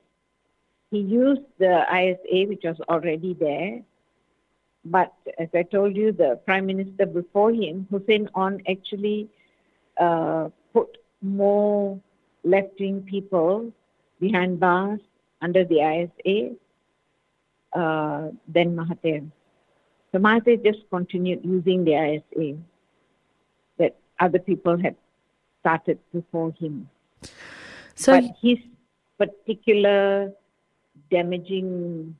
he 0.91 0.99
used 0.99 1.41
the 1.59 1.83
ISA 1.91 2.47
which 2.47 2.61
was 2.63 2.79
already 2.87 3.33
there, 3.33 3.81
but 4.85 5.13
as 5.39 5.47
I 5.53 5.63
told 5.63 5.95
you, 5.95 6.11
the 6.11 6.39
prime 6.45 6.65
minister 6.65 7.05
before 7.05 7.51
him, 7.51 7.87
Hussein 7.89 8.29
Onn, 8.35 8.61
actually 8.69 9.29
uh, 9.97 10.49
put 10.73 10.97
more 11.21 11.99
left-wing 12.43 13.03
people 13.03 13.71
behind 14.19 14.59
bars 14.59 14.99
under 15.41 15.63
the 15.63 15.79
ISA 15.79 16.55
uh, 17.73 18.29
than 18.47 18.75
Mahathir. 18.75 19.29
So 20.11 20.19
Mahathir 20.19 20.63
just 20.63 20.89
continued 20.89 21.41
using 21.43 21.85
the 21.85 21.95
ISA 22.15 22.57
that 23.77 23.95
other 24.19 24.39
people 24.39 24.77
had 24.77 24.95
started 25.61 25.97
before 26.13 26.53
him. 26.59 26.89
so 27.95 28.19
but 28.19 28.23
his 28.41 28.57
particular 29.17 30.31
damaging 31.09 32.15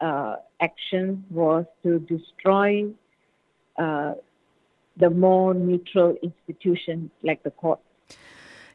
uh, 0.00 0.36
action 0.60 1.24
was 1.30 1.64
to 1.82 1.98
destroy 2.00 2.86
uh, 3.78 4.14
the 4.96 5.10
more 5.10 5.54
neutral 5.54 6.16
institutions 6.22 7.10
like 7.22 7.42
the 7.42 7.50
court. 7.50 7.80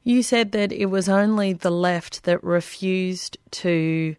You 0.04 0.22
said 0.22 0.52
that 0.52 0.72
it 0.72 0.88
was 0.88 1.08
only 1.08 1.54
the 1.54 1.72
left 1.72 2.24
that 2.24 2.44
refused 2.44 3.38
to 3.52 4.16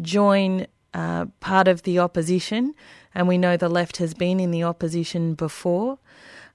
join 0.00 0.66
uh, 0.92 1.26
part 1.38 1.68
of 1.68 1.82
the 1.82 1.98
opposition, 2.00 2.74
and 3.14 3.28
we 3.28 3.38
know 3.38 3.56
the 3.56 3.68
left 3.68 3.98
has 3.98 4.14
been 4.14 4.40
in 4.40 4.50
the 4.50 4.64
opposition 4.64 5.34
before 5.34 5.98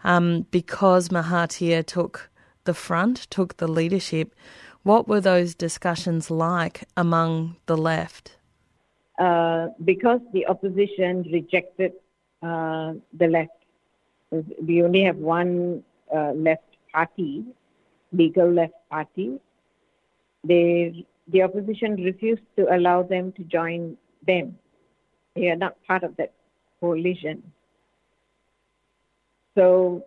um, 0.04 0.46
because 0.52 1.10
Mahathir 1.10 1.86
took 1.86 2.30
the 2.66 2.74
front, 2.74 3.28
took 3.30 3.58
the 3.58 3.68
leadership. 3.68 4.36
What 4.84 5.08
were 5.08 5.22
those 5.22 5.56
discussions 5.56 6.30
like 6.30 6.84
among 6.98 7.56
the 7.66 7.78
left? 7.78 8.38
Uh, 9.18 9.70
because 9.86 10.20
the 10.34 10.46
opposition 10.48 11.24
rejected 11.32 11.94
uh, 12.44 12.94
the 13.14 13.28
left. 13.28 13.52
We 14.62 14.84
only 14.84 15.04
have 15.04 15.16
one 15.16 15.84
uh, 16.14 16.32
left 16.34 16.68
party, 16.92 17.46
legal 18.12 18.52
left 18.52 18.74
party. 18.90 19.40
They, 20.44 21.06
the 21.30 21.44
opposition 21.44 21.96
refused 21.96 22.44
to 22.58 22.76
allow 22.76 23.04
them 23.04 23.32
to 23.34 23.44
join 23.44 23.98
them. 24.28 24.58
They 25.36 25.50
are 25.50 25.56
not 25.56 25.76
part 25.88 26.04
of 26.04 26.16
that 26.18 26.34
coalition. 26.82 27.42
So 29.58 30.04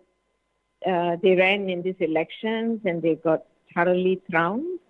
uh, 0.85 1.17
they 1.23 1.35
ran 1.35 1.67
in 1.69 1.81
these 1.81 1.99
elections 1.99 2.81
and 2.85 3.01
they 3.01 3.15
got 3.15 3.43
thoroughly 3.73 4.21
trounced 4.29 4.83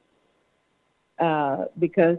uh, 1.20 1.66
because 1.80 2.18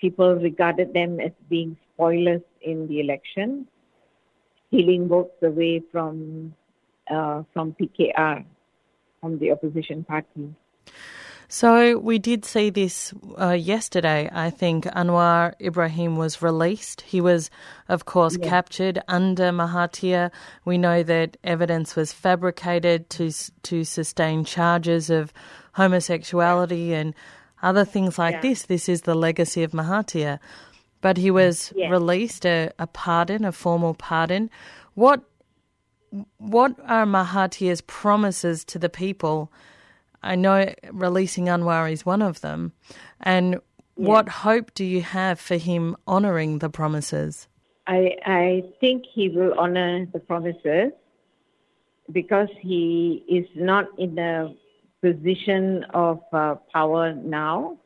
people 0.00 0.34
regarded 0.34 0.92
them 0.92 1.20
as 1.20 1.32
being 1.48 1.76
spoilers 1.94 2.42
in 2.62 2.86
the 2.88 3.00
election, 3.00 3.66
stealing 4.68 5.08
votes 5.08 5.42
away 5.42 5.82
from 5.92 6.54
uh, 7.10 7.42
from 7.52 7.74
PKR, 7.80 8.44
from 9.20 9.38
the 9.38 9.50
opposition 9.50 10.04
party. 10.04 10.54
So 11.50 11.96
we 11.96 12.18
did 12.18 12.44
see 12.44 12.68
this 12.68 13.14
uh, 13.40 13.52
yesterday. 13.52 14.28
I 14.30 14.50
think 14.50 14.84
Anwar 14.84 15.54
Ibrahim 15.58 16.16
was 16.16 16.42
released. 16.42 17.00
He 17.00 17.22
was, 17.22 17.48
of 17.88 18.04
course, 18.04 18.36
captured 18.36 19.02
under 19.08 19.44
Mahathir. 19.50 20.30
We 20.66 20.76
know 20.76 21.02
that 21.02 21.38
evidence 21.42 21.96
was 21.96 22.12
fabricated 22.12 23.08
to 23.10 23.32
to 23.62 23.84
sustain 23.84 24.44
charges 24.44 25.08
of 25.08 25.32
homosexuality 25.72 26.92
and 26.92 27.14
other 27.62 27.84
things 27.84 28.18
like 28.18 28.36
yeah. 28.36 28.40
this. 28.40 28.62
This 28.62 28.88
is 28.88 29.02
the 29.02 29.14
legacy 29.14 29.62
of 29.62 29.72
Mahathir. 29.72 30.38
But 31.00 31.16
he 31.16 31.30
was 31.30 31.72
yeah. 31.76 31.90
released 31.90 32.44
a, 32.44 32.70
a 32.78 32.86
pardon, 32.86 33.44
a 33.44 33.52
formal 33.52 33.94
pardon. 33.94 34.50
What 34.94 35.22
what 36.38 36.74
are 36.86 37.04
Mahathir's 37.04 37.82
promises 37.82 38.64
to 38.64 38.78
the 38.78 38.88
people? 38.88 39.52
I 40.22 40.34
know 40.34 40.72
releasing 40.90 41.46
Anwar 41.46 41.90
is 41.92 42.04
one 42.04 42.22
of 42.22 42.40
them. 42.40 42.72
And 43.20 43.54
yeah. 43.54 43.58
what 44.08 44.28
hope 44.28 44.74
do 44.74 44.84
you 44.84 45.02
have 45.02 45.38
for 45.38 45.56
him 45.56 45.96
honouring 46.06 46.58
the 46.58 46.70
promises? 46.70 47.46
I, 47.86 48.16
I 48.24 48.64
think 48.80 49.04
he 49.12 49.28
will 49.28 49.52
honour 49.54 50.06
the 50.06 50.18
promises 50.18 50.92
because 52.12 52.48
he 52.60 53.24
is 53.28 53.46
not 53.54 53.86
in 53.98 54.18
a 54.18 54.54
position 55.02 55.84
of 55.94 56.20
uh, 56.32 56.56
power 56.72 57.14
now. 57.14 57.76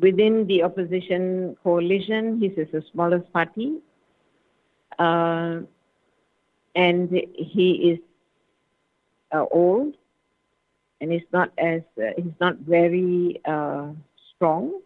Within 0.00 0.46
the 0.46 0.62
opposition 0.62 1.56
coalition, 1.62 2.40
he's 2.40 2.54
the 2.56 2.82
smallest 2.92 3.32
party. 3.32 3.78
Uh, 4.98 5.60
and 6.74 7.10
he 7.34 7.72
is 7.92 7.98
uh, 9.32 9.44
old 9.50 9.94
and 11.00 11.12
he's 11.12 11.22
not 11.32 11.50
as 11.58 11.82
uh, 11.98 12.10
he's 12.16 12.32
not 12.40 12.56
very 12.58 13.40
uh, 13.44 13.88
strong 14.34 14.80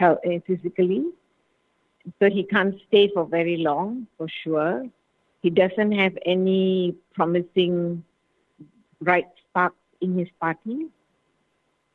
uh, 0.00 0.14
physically, 0.46 1.04
so 2.18 2.28
he 2.30 2.42
can't 2.42 2.74
stay 2.88 3.10
for 3.12 3.24
very 3.26 3.56
long 3.58 4.06
for 4.16 4.28
sure. 4.42 4.86
He 5.42 5.50
doesn't 5.50 5.92
have 5.92 6.16
any 6.26 6.96
promising 7.14 8.02
bright 9.00 9.26
sparks 9.48 9.76
in 10.00 10.18
his 10.18 10.28
party 10.40 10.86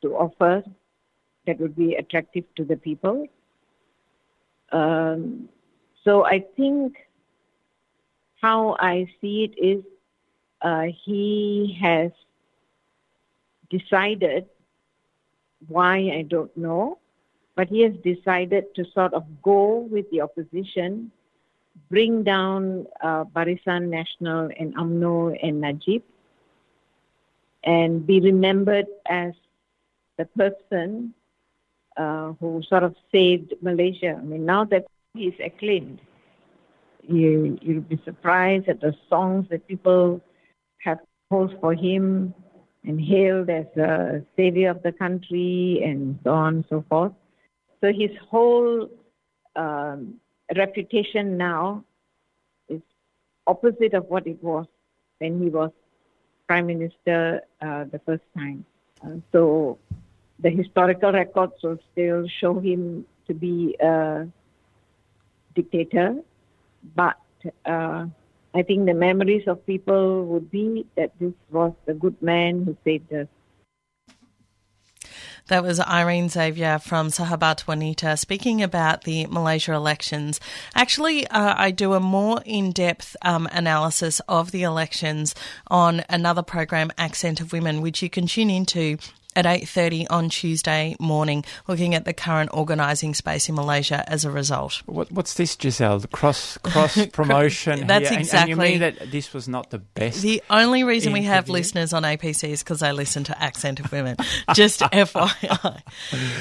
to 0.02 0.14
offer 0.14 0.62
that 1.46 1.58
would 1.60 1.76
be 1.76 1.94
attractive 1.94 2.44
to 2.56 2.64
the 2.64 2.76
people. 2.76 3.26
Um, 4.72 5.48
so 6.04 6.24
I 6.24 6.44
think 6.56 6.96
how 8.40 8.76
I 8.78 9.06
see 9.20 9.44
it 9.44 9.58
is 9.58 9.84
uh, 10.62 10.86
he 11.04 11.78
has 11.80 12.10
decided 13.70 14.46
why 15.68 15.96
I 15.96 16.22
don't 16.28 16.54
know, 16.56 16.98
but 17.56 17.68
he 17.68 17.82
has 17.82 17.92
decided 18.04 18.74
to 18.74 18.84
sort 18.92 19.14
of 19.14 19.24
go 19.42 19.86
with 19.90 20.10
the 20.10 20.20
opposition, 20.20 21.10
bring 21.90 22.22
down 22.22 22.86
uh, 23.02 23.24
Barisan 23.24 23.88
Nasional 23.88 24.52
and 24.58 24.74
UMNO 24.76 25.38
and 25.42 25.60
Najib, 25.60 26.02
and 27.64 28.06
be 28.06 28.20
remembered 28.20 28.86
as 29.08 29.32
the 30.18 30.26
person 30.36 31.14
uh, 31.96 32.32
who 32.40 32.62
sort 32.68 32.82
of 32.82 32.94
saved 33.10 33.54
Malaysia. 33.62 34.18
I 34.18 34.22
mean, 34.22 34.44
now 34.44 34.64
that 34.66 34.84
he's 35.14 35.34
acclaimed, 35.44 36.00
you, 37.02 37.58
you'll 37.60 37.82
be 37.82 38.00
surprised 38.04 38.68
at 38.68 38.80
the 38.80 38.94
songs 39.08 39.46
that 39.50 39.66
people 39.66 40.20
have 40.84 40.98
composed 41.28 41.60
for 41.60 41.74
him 41.74 42.34
and 42.84 43.00
hailed 43.00 43.48
as 43.48 43.64
the 43.74 44.24
savior 44.36 44.70
of 44.70 44.82
the 44.82 44.92
country 44.92 45.80
and 45.84 46.18
so 46.24 46.30
on 46.30 46.56
and 46.56 46.64
so 46.68 46.84
forth. 46.88 47.12
So 47.80 47.92
his 47.92 48.10
whole 48.30 48.88
um, 49.56 50.14
reputation 50.54 51.36
now 51.36 51.84
is 52.68 52.82
opposite 53.46 53.94
of 53.94 54.06
what 54.06 54.26
it 54.26 54.42
was 54.42 54.66
when 55.18 55.42
he 55.42 55.48
was 55.48 55.70
prime 56.46 56.66
minister 56.66 57.42
uh, 57.60 57.84
the 57.84 58.00
first 58.06 58.22
time. 58.36 58.64
Uh, 59.02 59.16
so 59.32 59.78
the 60.38 60.50
historical 60.50 61.12
records 61.12 61.54
will 61.62 61.78
still 61.92 62.26
show 62.40 62.58
him 62.58 63.06
to 63.26 63.34
be 63.34 63.76
a 63.80 64.26
dictator, 65.54 66.16
but 66.94 67.16
uh, 67.64 68.06
I 68.54 68.62
think 68.62 68.86
the 68.86 68.94
memories 68.94 69.44
of 69.46 69.64
people 69.66 70.24
would 70.26 70.50
be 70.50 70.86
that 70.96 71.12
this 71.18 71.32
was 71.50 71.72
a 71.86 71.94
good 71.94 72.20
man 72.22 72.64
who 72.64 72.76
saved 72.84 73.12
us. 73.12 73.28
That 75.48 75.62
was 75.62 75.78
Irene 75.78 76.30
Xavier 76.30 76.78
from 76.78 77.08
Sahabat 77.08 77.66
Wanita 77.66 78.18
speaking 78.18 78.62
about 78.62 79.04
the 79.04 79.26
Malaysia 79.26 79.74
elections. 79.74 80.40
Actually, 80.74 81.26
uh, 81.26 81.54
I 81.58 81.70
do 81.70 81.92
a 81.92 82.00
more 82.00 82.40
in 82.46 82.72
depth 82.72 83.14
um, 83.20 83.46
analysis 83.52 84.20
of 84.26 84.52
the 84.52 84.62
elections 84.62 85.34
on 85.66 86.02
another 86.08 86.42
program, 86.42 86.90
Accent 86.96 87.42
of 87.42 87.52
Women, 87.52 87.82
which 87.82 88.00
you 88.00 88.08
can 88.08 88.26
tune 88.26 88.48
into 88.48 88.96
at 89.36 89.44
8.30 89.44 90.06
on 90.10 90.28
Tuesday 90.28 90.96
morning, 91.00 91.44
looking 91.66 91.94
at 91.94 92.04
the 92.04 92.12
current 92.12 92.50
organising 92.52 93.14
space 93.14 93.48
in 93.48 93.54
Malaysia 93.54 94.04
as 94.10 94.24
a 94.24 94.30
result. 94.30 94.82
What, 94.86 95.10
what's 95.10 95.34
this, 95.34 95.56
Giselle? 95.60 95.98
The 95.98 96.08
cross 96.08 96.58
cross 96.58 97.04
promotion 97.12 97.86
That's 97.86 98.08
here. 98.08 98.18
exactly. 98.20 98.52
And, 98.52 98.60
and, 98.60 98.70
you 98.70 98.78
mean 98.80 98.80
that 98.80 99.10
this 99.10 99.32
was 99.32 99.48
not 99.48 99.70
the 99.70 99.78
best? 99.78 100.22
The 100.22 100.42
only 100.50 100.84
reason 100.84 101.12
interview? 101.12 101.28
we 101.28 101.34
have 101.34 101.48
listeners 101.48 101.92
on 101.92 102.02
APC 102.02 102.50
is 102.50 102.62
because 102.62 102.80
they 102.80 102.92
listen 102.92 103.24
to 103.24 103.42
Accent 103.42 103.80
of 103.80 103.90
Women. 103.90 104.16
Just 104.54 104.80
FYI. 104.80 105.82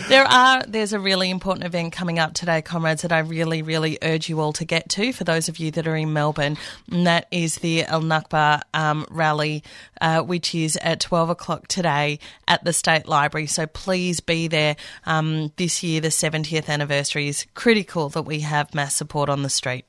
There 0.10 0.25
are 0.25 0.63
there's 0.67 0.93
a 0.93 0.99
really 0.99 1.29
important 1.29 1.65
event 1.65 1.93
coming 1.93 2.19
up 2.19 2.34
today, 2.34 2.62
comrades, 2.62 3.01
that 3.01 3.12
I 3.12 3.19
really, 3.19 3.62
really 3.62 3.97
urge 4.01 4.29
you 4.29 4.39
all 4.39 4.53
to 4.53 4.65
get 4.65 4.89
to 4.89 5.13
for 5.13 5.23
those 5.23 5.49
of 5.49 5.60
you 5.60 5.71
that 5.71 5.88
are 5.88 5.95
in 5.95 6.13
Melbourne, 6.13 6.58
and 6.91 7.08
that 7.08 7.27
is 7.32 7.58
the 7.58 7.84
Al 7.84 8.01
Nakba 8.01 8.62
um, 8.73 9.06
rally, 9.10 9.63
uh, 10.03 10.21
which 10.21 10.53
is 10.53 10.77
at 10.81 10.99
12 10.99 11.29
o'clock 11.29 11.67
today 11.69 12.19
at 12.45 12.61
the 12.65 12.73
State 12.73 13.07
Library. 13.07 13.47
So 13.47 13.65
please 13.65 14.19
be 14.19 14.49
there. 14.49 14.75
Um, 15.05 15.53
this 15.55 15.81
year, 15.81 16.01
the 16.01 16.09
70th 16.09 16.67
anniversary 16.67 17.29
is 17.29 17.47
critical 17.53 18.09
that 18.09 18.23
we 18.23 18.41
have 18.41 18.75
mass 18.75 18.95
support 18.95 19.29
on 19.29 19.43
the 19.43 19.49
street. 19.49 19.85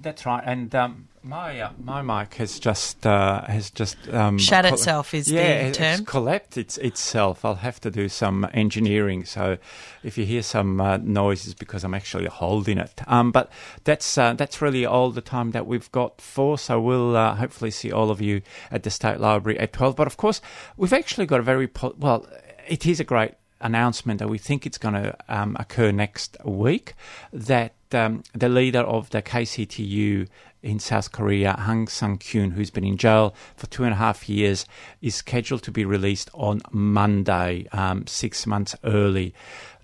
That's 0.00 0.24
right, 0.24 0.42
and 0.46 0.72
um, 0.76 1.08
my 1.24 1.60
uh, 1.60 1.70
my 1.82 2.02
mic 2.02 2.34
has 2.34 2.60
just 2.60 3.04
uh, 3.04 3.42
has 3.46 3.70
just 3.70 3.96
um, 4.10 4.38
shut 4.38 4.64
coll- 4.64 4.74
itself 4.74 5.12
is 5.12 5.30
yeah, 5.30 5.68
the 5.68 5.74
term. 5.74 6.00
it's 6.00 6.10
collapsed 6.10 6.56
it's, 6.56 6.78
itself. 6.78 7.44
I'll 7.44 7.56
have 7.56 7.80
to 7.80 7.90
do 7.90 8.08
some 8.08 8.48
engineering. 8.54 9.24
So 9.24 9.58
if 10.04 10.16
you 10.16 10.24
hear 10.24 10.42
some 10.42 10.80
uh, 10.80 10.98
noises, 10.98 11.54
because 11.54 11.82
I'm 11.82 11.94
actually 11.94 12.26
holding 12.26 12.78
it. 12.78 13.00
Um, 13.08 13.32
but 13.32 13.50
that's 13.82 14.16
uh, 14.16 14.34
that's 14.34 14.62
really 14.62 14.86
all 14.86 15.10
the 15.10 15.20
time 15.20 15.50
that 15.50 15.66
we've 15.66 15.90
got 15.90 16.20
for. 16.20 16.58
So 16.58 16.80
we'll 16.80 17.16
uh, 17.16 17.34
hopefully 17.34 17.72
see 17.72 17.90
all 17.90 18.10
of 18.10 18.20
you 18.20 18.42
at 18.70 18.84
the 18.84 18.90
State 18.90 19.18
Library 19.18 19.58
at 19.58 19.72
twelve. 19.72 19.96
But 19.96 20.06
of 20.06 20.16
course, 20.16 20.40
we've 20.76 20.92
actually 20.92 21.26
got 21.26 21.40
a 21.40 21.44
very 21.44 21.66
po- 21.66 21.94
well 21.98 22.26
it 22.68 22.86
is 22.86 23.00
a 23.00 23.04
great 23.04 23.32
announcement 23.60 24.20
that 24.20 24.28
we 24.28 24.38
think 24.38 24.64
it's 24.66 24.78
going 24.78 24.94
to 24.94 25.16
um, 25.28 25.56
occur 25.58 25.90
next 25.90 26.36
week 26.44 26.94
that 27.32 27.74
um, 27.94 28.22
the 28.34 28.48
leader 28.48 28.80
of 28.80 29.10
the 29.10 29.22
KCTU 29.22 30.28
in 30.62 30.78
South 30.78 31.12
Korea, 31.12 31.52
Han 31.52 31.86
Sang-gyun, 31.86 32.52
who's 32.52 32.70
been 32.70 32.84
in 32.84 32.96
jail 32.96 33.34
for 33.56 33.66
two 33.66 33.84
and 33.84 33.92
a 33.92 33.96
half 33.96 34.28
years, 34.28 34.66
is 35.00 35.14
scheduled 35.14 35.62
to 35.62 35.70
be 35.70 35.84
released 35.84 36.30
on 36.34 36.60
Monday, 36.70 37.66
um, 37.72 38.06
six 38.06 38.46
months 38.46 38.74
early. 38.84 39.34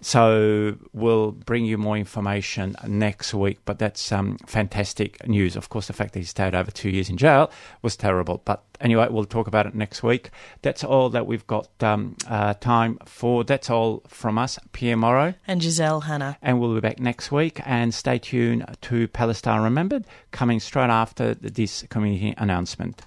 So 0.05 0.77
we'll 0.93 1.33
bring 1.33 1.64
you 1.64 1.79
more 1.79 1.97
information 1.97 2.77
next 2.87 3.33
week. 3.33 3.61
But 3.64 3.79
that's 3.79 4.12
um, 4.12 4.37
fantastic 4.47 5.27
news. 5.27 5.57
Of 5.57 5.71
course, 5.71 5.87
the 5.87 5.95
fact 5.95 6.12
that 6.12 6.19
he 6.19 6.27
stayed 6.27 6.55
over 6.55 6.71
two 6.71 6.90
years 6.90 7.09
in 7.09 7.17
jail 7.17 7.51
was 7.81 7.97
terrible. 7.97 8.43
But 8.45 8.62
anyway, 8.83 9.09
we'll 9.11 9.25
talk 9.25 9.47
about 9.47 9.64
it 9.64 9.75
next 9.75 10.03
week. 10.03 10.29
That's 10.61 10.85
all 10.85 11.09
that 11.09 11.27
we've 11.27 11.47
got 11.47 11.71
um, 11.83 12.17
uh, 12.29 12.53
time 12.53 12.99
for. 13.07 13.45
That's 13.45 13.71
all 13.71 14.03
from 14.07 14.37
us, 14.37 14.59
Pierre 14.73 14.99
Morrow 14.99 15.33
and 15.47 15.62
Giselle 15.62 16.03
Hanna. 16.03 16.37
And 16.43 16.61
we'll 16.61 16.75
be 16.75 16.81
back 16.81 17.01
next 17.01 17.33
week. 17.33 17.62
And 17.64 17.95
stay 17.95 18.19
tuned 18.19 18.67
to 18.83 19.09
Palestine 19.09 19.62
Remembered, 19.62 20.05
coming 20.33 20.61
straight 20.61 20.90
after 20.90 21.33
this 21.33 21.83
community 21.88 22.35
announcement. 22.37 23.07